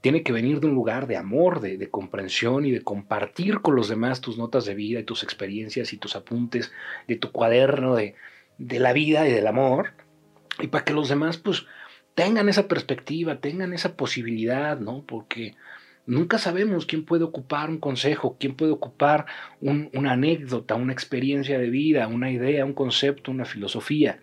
tiene 0.00 0.22
que 0.22 0.32
venir 0.32 0.60
de 0.60 0.68
un 0.68 0.74
lugar 0.74 1.06
de 1.06 1.16
amor, 1.16 1.60
de, 1.60 1.90
comprensión 1.90 2.64
y 2.64 2.70
de 2.70 2.82
compartir 2.82 3.60
con 3.60 3.76
los 3.76 3.88
demás 3.88 4.20
tus 4.20 4.38
notas 4.38 4.64
de 4.64 4.74
vida 4.74 5.00
y 5.00 5.04
tus 5.04 5.22
experiencias 5.22 5.92
y 5.92 5.98
tus 5.98 6.16
apuntes 6.16 6.72
de 7.08 7.16
tu 7.16 7.30
cuaderno 7.30 7.94
de, 7.94 8.14
de 8.58 8.78
la 8.80 8.92
vida 8.92 9.28
y 9.28 9.32
del 9.32 9.46
amor. 9.46 9.92
Y 10.60 10.68
para 10.68 10.84
que 10.84 10.92
los 10.92 11.08
demás, 11.08 11.36
pues, 11.36 11.66
tengan 12.14 12.48
esa 12.48 12.68
perspectiva, 12.68 13.40
tengan 13.40 13.72
esa 13.72 13.96
posibilidad, 13.96 14.78
¿no? 14.78 15.02
Porque 15.06 15.54
nunca 16.06 16.38
sabemos 16.38 16.86
quién 16.86 17.04
puede 17.04 17.24
ocupar 17.24 17.70
un 17.70 17.78
consejo, 17.78 18.36
quién 18.38 18.54
puede 18.54 18.72
ocupar 18.72 19.26
una 19.60 20.12
anécdota, 20.12 20.74
una 20.74 20.92
experiencia 20.92 21.58
de 21.58 21.70
vida, 21.70 22.08
una 22.08 22.30
idea, 22.30 22.64
un 22.64 22.74
concepto, 22.74 23.30
una 23.30 23.44
filosofía. 23.44 24.20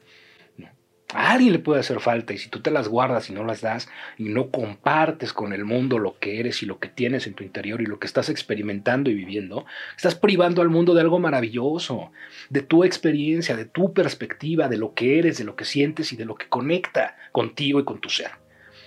A 1.14 1.32
alguien 1.32 1.54
le 1.54 1.60
puede 1.60 1.80
hacer 1.80 2.00
falta 2.02 2.34
y 2.34 2.38
si 2.38 2.50
tú 2.50 2.60
te 2.60 2.70
las 2.70 2.88
guardas 2.88 3.32
y 3.32 3.34
no 3.34 3.44
las 3.44 3.62
das 3.62 3.90
y 4.20 4.26
no 4.26 4.52
compartes 4.52 5.34
con 5.34 5.54
el 5.54 5.66
mundo 5.66 5.98
lo 5.98 6.20
que 6.20 6.40
eres 6.40 6.62
y 6.62 6.68
lo 6.68 6.78
que 6.78 6.88
tienes 6.88 7.26
en 7.26 7.34
tu 7.34 7.44
interior 7.44 7.82
y 7.82 7.88
lo 7.88 7.98
que 7.98 8.06
estás 8.06 8.30
experimentando 8.30 9.10
y 9.10 9.16
viviendo, 9.16 9.66
estás 9.98 10.14
privando 10.14 10.62
al 10.62 10.70
mundo 10.70 10.94
de 10.94 11.02
algo 11.02 11.18
maravilloso, 11.18 12.12
de 12.52 12.62
tu 12.62 12.84
experiencia, 12.84 13.56
de 13.56 13.66
tu 13.66 13.92
perspectiva, 13.92 14.68
de 14.68 14.78
lo 14.78 14.94
que 14.94 15.18
eres, 15.18 15.40
de 15.40 15.46
lo 15.46 15.56
que 15.56 15.66
sientes 15.66 16.14
y 16.14 16.16
de 16.16 16.26
lo 16.26 16.36
que 16.36 16.48
conecta 16.48 17.18
contigo 17.32 17.80
y 17.80 17.86
con 17.86 18.00
tu 18.00 18.10
ser. 18.10 18.32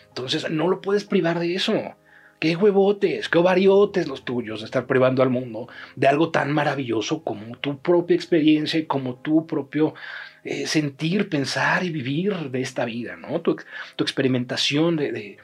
Entonces 0.07 0.49
no 0.49 0.69
lo 0.69 0.81
puedes 0.81 1.05
privar 1.05 1.41
de 1.41 1.57
eso. 1.57 1.97
Qué 2.43 2.57
huevotes, 2.57 3.29
qué 3.29 3.39
ovariotes 3.39 4.09
los 4.09 4.25
tuyos 4.25 4.59
de 4.59 4.65
estar 4.65 4.89
privando 4.89 5.23
al 5.23 5.31
mundo 5.31 5.69
de 5.95 6.09
algo 6.09 6.33
tan 6.33 6.51
maravilloso 6.51 7.23
como 7.23 7.57
tu 7.59 7.79
propia 7.79 8.17
experiencia 8.17 8.81
y 8.81 8.87
como 8.87 9.15
tu 9.15 9.47
propio 9.47 9.95
eh, 10.43 10.67
sentir, 10.67 11.29
pensar 11.29 11.85
y 11.85 11.91
vivir 11.91 12.51
de 12.51 12.61
esta 12.61 12.85
vida, 12.85 13.15
¿no? 13.15 13.43
Tu, 13.43 13.57
experimentación 13.99 14.97
de, 14.97 15.13
de, 15.13 15.39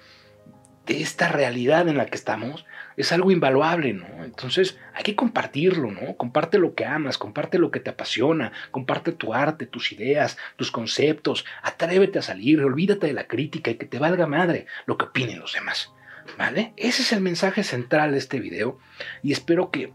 esta 0.88 1.28
realidad 1.28 1.86
en 1.86 1.98
la 1.98 2.06
que 2.06 2.16
estamos 2.16 2.66
es 2.96 3.12
algo 3.12 3.30
invaluable, 3.30 3.92
¿no? 3.92 4.24
Entonces 4.24 4.76
hay 4.92 5.04
que 5.04 5.14
compartirlo, 5.14 5.92
¿no? 5.92 6.16
Comparte 6.16 6.58
lo 6.58 6.74
que 6.74 6.84
amas, 6.84 7.16
comparte 7.16 7.60
lo 7.60 7.70
que 7.70 7.78
te 7.78 7.90
apasiona, 7.90 8.50
comparte 8.72 9.12
tu 9.12 9.32
arte, 9.34 9.66
tus 9.66 9.92
ideas, 9.92 10.36
tus 10.56 10.72
conceptos, 10.72 11.44
atrévete 11.62 12.18
a 12.18 12.22
salir, 12.22 12.60
olvídate 12.60 13.06
de 13.06 13.12
la 13.12 13.28
crítica 13.28 13.70
y 13.70 13.76
que 13.76 13.86
te 13.86 14.00
valga 14.00 14.26
madre 14.26 14.66
lo 14.86 14.98
que 14.98 15.04
opinen 15.04 15.38
los 15.38 15.52
demás, 15.52 15.92
¿vale? 16.36 16.72
Ese 16.76 17.02
es 17.02 17.12
el 17.12 17.20
mensaje 17.20 17.62
central 17.62 18.12
de 18.12 18.18
este 18.18 18.40
video 18.40 18.78
y 19.22 19.32
espero 19.32 19.70
que 19.70 19.92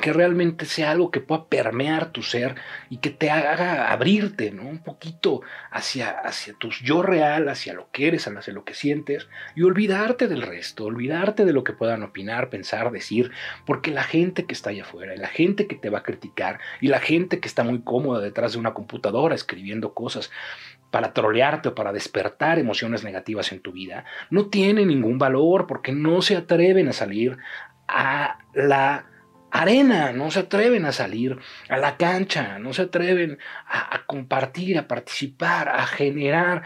que 0.00 0.12
realmente 0.12 0.66
sea 0.66 0.92
algo 0.92 1.10
que 1.10 1.20
pueda 1.20 1.46
permear 1.46 2.12
tu 2.12 2.22
ser 2.22 2.54
y 2.90 2.98
que 2.98 3.10
te 3.10 3.30
haga 3.30 3.90
abrirte 3.90 4.52
¿no? 4.52 4.62
un 4.62 4.78
poquito 4.78 5.42
hacia, 5.70 6.10
hacia 6.10 6.54
tu 6.54 6.70
yo 6.70 7.02
real, 7.02 7.48
hacia 7.48 7.74
lo 7.74 7.90
que 7.90 8.08
eres, 8.08 8.26
hacia 8.28 8.52
lo 8.52 8.64
que 8.64 8.74
sientes 8.74 9.28
y 9.56 9.62
olvidarte 9.62 10.28
del 10.28 10.42
resto, 10.42 10.84
olvidarte 10.84 11.44
de 11.44 11.52
lo 11.52 11.64
que 11.64 11.72
puedan 11.72 12.02
opinar, 12.02 12.50
pensar, 12.50 12.92
decir, 12.92 13.32
porque 13.66 13.90
la 13.90 14.04
gente 14.04 14.46
que 14.46 14.54
está 14.54 14.70
allá 14.70 14.84
afuera 14.84 15.14
la 15.16 15.28
gente 15.28 15.66
que 15.66 15.76
te 15.76 15.90
va 15.90 15.98
a 15.98 16.02
criticar 16.02 16.60
y 16.80 16.86
la 16.86 17.00
gente 17.00 17.40
que 17.40 17.48
está 17.48 17.64
muy 17.64 17.82
cómoda 17.82 18.20
detrás 18.20 18.52
de 18.52 18.58
una 18.58 18.74
computadora 18.74 19.34
escribiendo 19.34 19.92
cosas 19.92 20.30
para 20.90 21.12
trolearte 21.12 21.70
o 21.70 21.74
para 21.74 21.92
despertar 21.92 22.58
emociones 22.58 23.04
negativas 23.04 23.52
en 23.52 23.60
tu 23.60 23.72
vida, 23.72 24.04
no 24.30 24.46
tiene 24.46 24.84
ningún 24.84 25.18
valor 25.18 25.66
porque 25.66 25.92
no 25.92 26.22
se 26.22 26.36
atreven 26.36 26.88
a 26.88 26.92
salir 26.92 27.38
a 27.86 28.38
la 28.54 29.06
arena, 29.50 30.12
no 30.12 30.30
se 30.30 30.40
atreven 30.40 30.84
a 30.84 30.92
salir 30.92 31.38
a 31.68 31.76
la 31.76 31.96
cancha, 31.96 32.58
no 32.58 32.72
se 32.72 32.82
atreven 32.82 33.38
a, 33.66 34.04
compartir, 34.06 34.78
a 34.78 34.88
participar, 34.88 35.68
a 35.68 35.86
generar, 35.86 36.62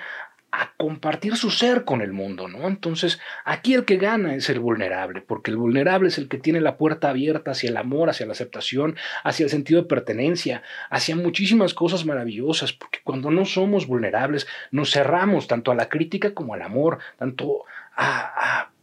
a 0.60 0.72
compartir 0.76 1.36
su 1.36 1.50
ser 1.50 1.84
con 1.84 2.00
el 2.00 2.12
mundo, 2.12 2.48
¿no? 2.48 2.68
Entonces, 2.68 3.20
aquí 3.44 3.74
el 3.74 3.84
que 3.84 3.96
gana 3.96 4.34
es 4.34 4.48
el 4.50 4.60
vulnerable, 4.60 5.20
porque 5.20 5.50
el 5.50 5.56
vulnerable 5.56 6.08
es 6.08 6.18
el 6.18 6.28
que 6.28 6.38
tiene 6.38 6.60
la 6.60 6.76
puerta 6.76 7.10
abierta 7.10 7.50
hacia 7.52 7.70
el 7.70 7.76
amor, 7.76 8.08
hacia 8.08 8.26
la 8.26 8.32
aceptación, 8.32 8.96
hacia 9.24 9.44
el 9.44 9.50
sentido 9.50 9.82
de 9.82 9.88
pertenencia, 9.88 10.62
hacia 10.90 11.16
muchísimas 11.16 11.74
cosas 11.74 12.04
maravillosas, 12.04 12.72
porque 12.72 13.00
cuando 13.02 13.30
no 13.30 13.44
somos 13.44 13.86
vulnerables, 13.86 14.46
nos 14.70 14.92
cerramos 14.92 15.48
tanto 15.48 15.72
a 15.72 15.74
la 15.74 15.88
crítica 15.88 16.34
como 16.34 16.54
al 16.54 16.62
amor, 16.62 16.98
tanto 17.18 17.64
a, 17.96 18.60
a 18.60 18.73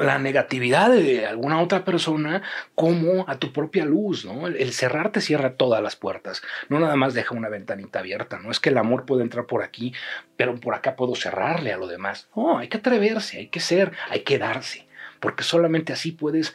la 0.00 0.18
negatividad 0.18 0.90
de 0.90 1.26
alguna 1.26 1.60
otra 1.60 1.84
persona 1.84 2.42
como 2.74 3.28
a 3.28 3.38
tu 3.38 3.52
propia 3.52 3.84
luz, 3.84 4.24
¿no? 4.24 4.46
El, 4.46 4.72
cerrar 4.72 5.12
te 5.12 5.20
cierra 5.20 5.54
todas 5.54 5.82
las 5.82 5.96
puertas, 5.96 6.42
no 6.68 6.78
nada 6.78 6.96
más 6.96 7.14
deja 7.14 7.34
una 7.34 7.48
ventanita 7.48 7.98
abierta, 7.98 8.38
no 8.38 8.50
es 8.50 8.60
que 8.60 8.70
el 8.70 8.78
amor 8.78 9.04
puede 9.04 9.22
entrar 9.22 9.46
por 9.46 9.62
aquí, 9.62 9.92
pero 10.36 10.54
por 10.56 10.74
acá 10.74 10.96
puedo 10.96 11.14
cerrarle 11.14 11.72
a 11.72 11.76
lo 11.76 11.86
demás. 11.86 12.28
No, 12.36 12.58
hay 12.58 12.68
que 12.68 12.78
atreverse, 12.78 13.38
hay 13.38 13.48
que 13.48 13.60
ser, 13.60 13.92
hay 14.10 14.20
que 14.20 14.38
darse, 14.38 14.86
porque 15.20 15.42
solamente 15.42 15.92
así 15.92 16.12
puedes 16.12 16.54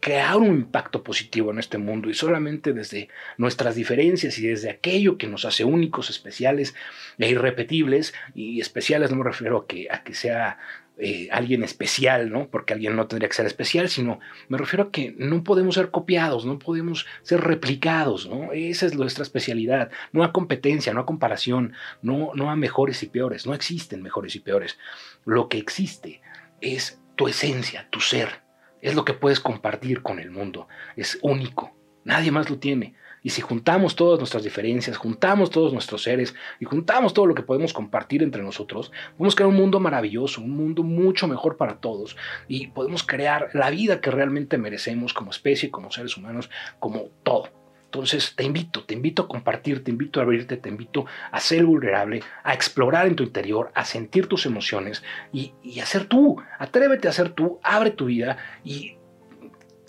crear 0.00 0.36
un 0.36 0.48
impacto 0.48 1.02
positivo 1.02 1.50
en 1.50 1.58
este 1.58 1.78
mundo 1.78 2.10
y 2.10 2.14
solamente 2.14 2.72
desde 2.72 3.08
nuestras 3.38 3.74
diferencias 3.74 4.38
y 4.38 4.46
desde 4.46 4.70
aquello 4.70 5.16
que 5.16 5.26
nos 5.26 5.44
hace 5.44 5.64
únicos, 5.64 6.10
especiales 6.10 6.74
e 7.18 7.30
irrepetibles, 7.30 8.12
y 8.34 8.60
especiales 8.60 9.10
no 9.10 9.18
me 9.18 9.24
refiero 9.24 9.66
que, 9.66 9.88
a 9.90 10.02
que 10.02 10.14
sea 10.14 10.58
eh, 11.04 11.28
alguien 11.32 11.64
especial, 11.64 12.30
¿no? 12.30 12.46
Porque 12.48 12.74
alguien 12.74 12.94
no 12.94 13.08
tendría 13.08 13.28
que 13.28 13.34
ser 13.34 13.46
especial, 13.46 13.88
sino 13.88 14.20
me 14.46 14.56
refiero 14.56 14.84
a 14.84 14.90
que 14.92 15.16
no 15.18 15.42
podemos 15.42 15.74
ser 15.74 15.90
copiados, 15.90 16.46
no 16.46 16.60
podemos 16.60 17.06
ser 17.22 17.40
replicados, 17.40 18.28
¿no? 18.28 18.52
Esa 18.52 18.86
es 18.86 18.94
nuestra 18.94 19.24
especialidad, 19.24 19.90
no 20.12 20.22
a 20.22 20.32
competencia, 20.32 20.94
no 20.94 21.00
a 21.00 21.06
comparación, 21.06 21.72
no, 22.02 22.30
no 22.36 22.52
a 22.52 22.54
mejores 22.54 23.02
y 23.02 23.08
peores, 23.08 23.48
no 23.48 23.52
existen 23.52 24.00
mejores 24.00 24.36
y 24.36 24.38
peores. 24.38 24.78
Lo 25.24 25.48
que 25.48 25.58
existe 25.58 26.22
es 26.60 27.00
tu 27.16 27.26
esencia, 27.26 27.88
tu 27.90 27.98
ser, 27.98 28.44
es 28.80 28.94
lo 28.94 29.04
que 29.04 29.14
puedes 29.14 29.40
compartir 29.40 30.02
con 30.02 30.20
el 30.20 30.30
mundo, 30.30 30.68
es 30.94 31.18
único, 31.20 31.76
nadie 32.04 32.30
más 32.30 32.48
lo 32.48 32.60
tiene. 32.60 32.94
Y 33.22 33.30
si 33.30 33.40
juntamos 33.40 33.96
todas 33.96 34.18
nuestras 34.18 34.42
diferencias, 34.42 34.96
juntamos 34.96 35.50
todos 35.50 35.72
nuestros 35.72 36.02
seres 36.02 36.34
y 36.60 36.64
juntamos 36.64 37.14
todo 37.14 37.26
lo 37.26 37.34
que 37.34 37.42
podemos 37.42 37.72
compartir 37.72 38.22
entre 38.22 38.42
nosotros, 38.42 38.90
podemos 39.16 39.34
crear 39.34 39.48
un 39.48 39.56
mundo 39.56 39.80
maravilloso, 39.80 40.40
un 40.40 40.56
mundo 40.56 40.82
mucho 40.82 41.28
mejor 41.28 41.56
para 41.56 41.76
todos 41.76 42.16
y 42.48 42.68
podemos 42.68 43.02
crear 43.02 43.50
la 43.54 43.70
vida 43.70 44.00
que 44.00 44.10
realmente 44.10 44.58
merecemos 44.58 45.14
como 45.14 45.30
especie, 45.30 45.70
como 45.70 45.90
seres 45.90 46.16
humanos, 46.16 46.50
como 46.78 47.10
todo. 47.22 47.62
Entonces 47.92 48.34
te 48.34 48.44
invito, 48.44 48.84
te 48.84 48.94
invito 48.94 49.22
a 49.22 49.28
compartir, 49.28 49.84
te 49.84 49.90
invito 49.90 50.18
a 50.18 50.22
abrirte, 50.22 50.56
te 50.56 50.70
invito 50.70 51.04
a 51.30 51.38
ser 51.40 51.66
vulnerable, 51.66 52.22
a 52.42 52.54
explorar 52.54 53.06
en 53.06 53.16
tu 53.16 53.22
interior, 53.22 53.70
a 53.74 53.84
sentir 53.84 54.28
tus 54.28 54.46
emociones 54.46 55.04
y, 55.30 55.52
a 55.78 55.84
ser 55.84 56.06
tú. 56.06 56.38
Atrévete 56.58 57.08
a 57.08 57.12
ser 57.12 57.30
tú, 57.30 57.60
abre 57.62 57.90
tu 57.90 58.06
vida 58.06 58.38
y 58.64 58.96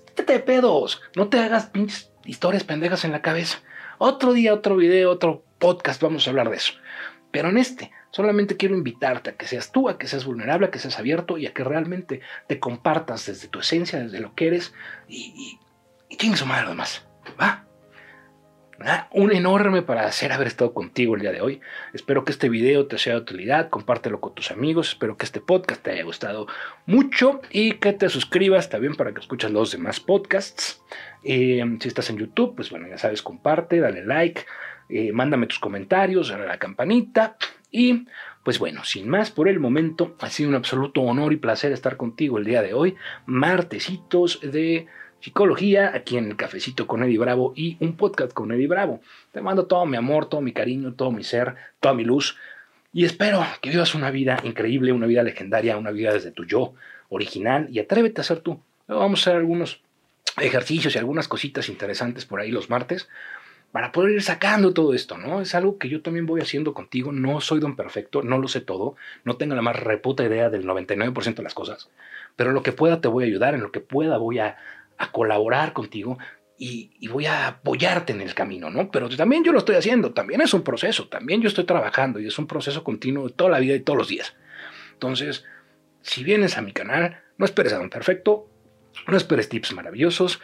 quítate 0.07 0.33
de 0.33 0.39
pedos. 0.39 1.01
No 1.15 1.29
te 1.29 1.39
hagas 1.39 1.67
pinches 1.67 2.12
historias 2.25 2.63
pendejas 2.63 3.05
en 3.05 3.11
la 3.11 3.21
cabeza. 3.21 3.59
Otro 3.97 4.33
día, 4.33 4.53
otro 4.53 4.75
video, 4.75 5.11
otro 5.11 5.43
podcast, 5.59 6.01
vamos 6.01 6.25
a 6.25 6.29
hablar 6.29 6.49
de 6.49 6.57
eso. 6.57 6.73
Pero 7.31 7.49
en 7.49 7.57
este, 7.57 7.91
solamente 8.11 8.57
quiero 8.57 8.75
invitarte 8.75 9.31
a 9.31 9.37
que 9.37 9.47
seas 9.47 9.71
tú, 9.71 9.89
a 9.89 9.97
que 9.97 10.07
seas 10.07 10.25
vulnerable, 10.25 10.67
a 10.67 10.71
que 10.71 10.79
seas 10.79 10.99
abierto 10.99 11.37
y 11.37 11.47
a 11.47 11.53
que 11.53 11.63
realmente 11.63 12.21
te 12.47 12.59
compartas 12.59 13.25
desde 13.25 13.47
tu 13.47 13.59
esencia, 13.59 13.99
desde 13.99 14.19
lo 14.19 14.35
que 14.35 14.47
eres 14.47 14.73
y, 15.07 15.59
y, 16.09 16.27
y 16.27 16.35
su 16.35 16.45
madre 16.45 16.67
además. 16.67 17.07
¿Va? 17.39 17.65
Un 19.11 19.31
enorme 19.31 19.81
placer 19.81 20.33
haber 20.33 20.47
estado 20.47 20.73
contigo 20.73 21.15
el 21.15 21.21
día 21.21 21.31
de 21.31 21.39
hoy. 21.39 21.61
Espero 21.93 22.25
que 22.25 22.31
este 22.31 22.49
video 22.49 22.85
te 22.85 22.97
sea 22.97 23.13
de 23.13 23.21
utilidad. 23.21 23.69
Compártelo 23.69 24.19
con 24.19 24.35
tus 24.35 24.51
amigos. 24.51 24.89
Espero 24.89 25.15
que 25.15 25.25
este 25.25 25.39
podcast 25.39 25.81
te 25.81 25.91
haya 25.91 26.03
gustado 26.03 26.47
mucho 26.85 27.41
y 27.49 27.73
que 27.73 27.93
te 27.93 28.09
suscribas 28.09 28.69
también 28.69 28.95
para 28.95 29.13
que 29.13 29.21
escuches 29.21 29.51
los 29.51 29.71
demás 29.71 30.01
podcasts. 30.01 30.81
Eh, 31.23 31.63
si 31.79 31.87
estás 31.87 32.09
en 32.09 32.17
YouTube, 32.17 32.55
pues 32.55 32.69
bueno, 32.71 32.87
ya 32.89 32.97
sabes, 32.97 33.21
comparte, 33.21 33.79
dale 33.79 34.03
like, 34.03 34.41
eh, 34.89 35.13
mándame 35.13 35.47
tus 35.47 35.59
comentarios, 35.59 36.29
dale 36.29 36.43
a 36.43 36.47
la 36.47 36.59
campanita 36.59 37.37
y 37.71 38.05
pues 38.43 38.59
bueno, 38.59 38.83
sin 38.83 39.07
más 39.07 39.31
por 39.31 39.47
el 39.47 39.61
momento, 39.61 40.17
ha 40.19 40.29
sido 40.29 40.49
un 40.49 40.55
absoluto 40.55 41.01
honor 41.01 41.31
y 41.31 41.37
placer 41.37 41.71
estar 41.71 41.95
contigo 41.95 42.37
el 42.37 42.43
día 42.43 42.61
de 42.61 42.73
hoy. 42.73 42.95
Martesitos 43.25 44.41
de 44.41 44.87
psicología 45.23 45.91
aquí 45.95 46.17
en 46.17 46.25
el 46.27 46.35
cafecito 46.35 46.85
con 46.85 47.01
Eddie 47.01 47.17
Bravo 47.17 47.53
y 47.55 47.77
un 47.79 47.95
podcast 47.95 48.33
con 48.33 48.51
Eddie 48.51 48.67
Bravo. 48.67 48.99
Te 49.31 49.39
mando 49.39 49.67
todo 49.67 49.85
mi 49.85 49.95
amor, 49.95 50.27
todo 50.27 50.41
mi 50.41 50.51
cariño, 50.51 50.95
todo 50.95 51.11
mi 51.11 51.23
ser, 51.23 51.55
toda 51.79 51.95
mi 51.95 52.03
luz 52.03 52.35
y 52.91 53.05
espero 53.05 53.41
que 53.61 53.69
vivas 53.69 53.95
una 53.95 54.11
vida 54.11 54.37
increíble, 54.43 54.91
una 54.91 55.07
vida 55.07 55.23
legendaria, 55.23 55.77
una 55.77 55.91
vida 55.91 56.11
desde 56.11 56.31
tu 56.31 56.43
yo 56.43 56.73
original 57.07 57.69
y 57.71 57.79
atrévete 57.79 58.19
a 58.19 58.25
ser 58.25 58.41
tú. 58.41 58.59
Vamos 58.85 59.21
a 59.21 59.21
hacer 59.21 59.37
algunos 59.37 59.79
ejercicios 60.41 60.93
y 60.93 60.97
algunas 60.97 61.29
cositas 61.29 61.69
interesantes 61.69 62.25
por 62.25 62.41
ahí 62.41 62.51
los 62.51 62.69
martes 62.69 63.07
para 63.71 63.93
poder 63.93 64.11
ir 64.11 64.21
sacando 64.21 64.73
todo 64.73 64.93
esto, 64.93 65.17
¿no? 65.17 65.39
Es 65.39 65.55
algo 65.55 65.77
que 65.77 65.87
yo 65.87 66.01
también 66.01 66.25
voy 66.25 66.41
haciendo 66.41 66.73
contigo, 66.73 67.13
no 67.13 67.39
soy 67.39 67.61
don 67.61 67.77
perfecto, 67.77 68.23
no 68.23 68.39
lo 68.39 68.49
sé 68.49 68.59
todo, 68.59 68.97
no 69.23 69.37
tengo 69.37 69.55
la 69.55 69.61
más 69.61 69.79
reputa 69.79 70.25
idea 70.25 70.49
del 70.49 70.65
99% 70.65 71.35
de 71.35 71.43
las 71.43 71.53
cosas, 71.53 71.89
pero 72.35 72.51
lo 72.51 72.61
que 72.61 72.73
pueda 72.73 72.99
te 72.99 73.07
voy 73.07 73.23
a 73.23 73.27
ayudar, 73.27 73.55
en 73.55 73.61
lo 73.61 73.71
que 73.71 73.79
pueda 73.79 74.17
voy 74.17 74.39
a 74.39 74.57
a 75.03 75.11
colaborar 75.11 75.73
contigo 75.73 76.17
y, 76.57 77.07
voy 77.07 77.25
a 77.25 77.47
apoyarte 77.47 78.13
en 78.13 78.21
el 78.21 78.33
camino, 78.33 78.69
¿no? 78.69 78.89
Pero 78.89 79.09
también 79.09 79.43
yo 79.43 79.51
lo 79.51 79.59
estoy 79.59 79.75
haciendo, 79.75 80.13
también 80.13 80.41
es 80.41 80.53
un 80.53 80.63
proceso, 80.63 81.07
también 81.07 81.41
yo 81.41 81.47
estoy 81.47 81.65
trabajando 81.65 82.19
y 82.19 82.27
es 82.27 82.39
un 82.39 82.47
proceso 82.47 82.83
continuo 82.83 83.27
de 83.27 83.33
toda 83.33 83.49
la 83.49 83.59
vida 83.59 83.75
y 83.75 83.81
todos 83.81 83.97
los 83.97 84.07
días. 84.07 84.35
Entonces, 84.93 85.43
si 86.01 86.23
vienes 86.23 86.57
a 86.57 86.61
mi 86.61 86.71
canal, 86.71 87.21
no 87.37 87.45
esperes 87.45 87.73
a 87.73 87.79
un 87.79 87.89
perfecto, 87.89 88.49
no 89.07 89.17
esperes 89.17 89.49
tips 89.49 89.73
maravillosos, 89.73 90.39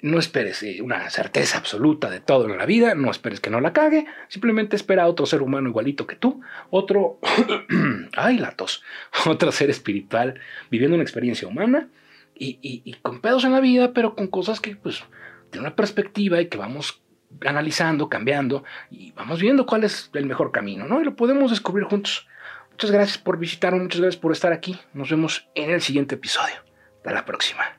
no 0.00 0.18
esperes 0.18 0.62
eh, 0.62 0.80
una 0.80 1.10
certeza 1.10 1.58
absoluta 1.58 2.08
de 2.08 2.20
todo 2.20 2.48
en 2.48 2.56
la 2.56 2.66
vida, 2.66 2.94
no 2.94 3.10
esperes 3.10 3.40
que 3.40 3.50
no 3.50 3.60
la 3.60 3.72
cague, 3.72 4.06
simplemente 4.28 4.76
espera 4.76 5.04
a 5.04 5.08
otro 5.08 5.26
ser 5.26 5.42
humano 5.42 5.68
igualito 5.68 6.06
que 6.06 6.14
tú, 6.14 6.40
otro, 6.70 7.18
ay 8.16 8.38
la 8.38 8.52
tos, 8.52 8.84
otro 9.26 9.50
ser 9.50 9.70
espiritual 9.70 10.40
viviendo 10.70 10.94
una 10.94 11.02
experiencia 11.02 11.48
humana 11.48 11.88
y, 12.38 12.94
con 13.02 13.20
pedos 13.20 13.44
en 13.44 13.52
la 13.52 13.60
vida, 13.60 13.92
pero 13.92 14.14
con 14.14 14.28
cosas 14.28 14.60
que, 14.60 14.76
pues, 14.76 15.02
tienen 15.50 15.66
una 15.66 15.76
perspectiva 15.76 16.40
y 16.40 16.48
que 16.48 16.58
vamos 16.58 17.02
analizando, 17.44 18.08
cambiando 18.08 18.64
y 18.90 19.12
vamos 19.12 19.40
viendo 19.40 19.66
cuál 19.66 19.84
es 19.84 20.10
el 20.14 20.26
mejor 20.26 20.52
camino, 20.52 20.86
¿no? 20.86 21.00
Y 21.00 21.04
lo 21.04 21.16
podemos 21.16 21.50
descubrir 21.50 21.84
juntos. 21.84 22.26
Muchas 22.70 22.90
gracias 22.90 23.18
por 23.18 23.38
visitarme, 23.38 23.80
muchas 23.80 24.00
gracias 24.00 24.20
por 24.20 24.32
estar 24.32 24.52
aquí. 24.52 24.78
Nos 24.94 25.10
vemos 25.10 25.48
en 25.54 25.70
el 25.70 25.80
siguiente 25.80 26.14
episodio. 26.14 26.56
Hasta 26.98 27.12
la 27.12 27.24
próxima. 27.24 27.78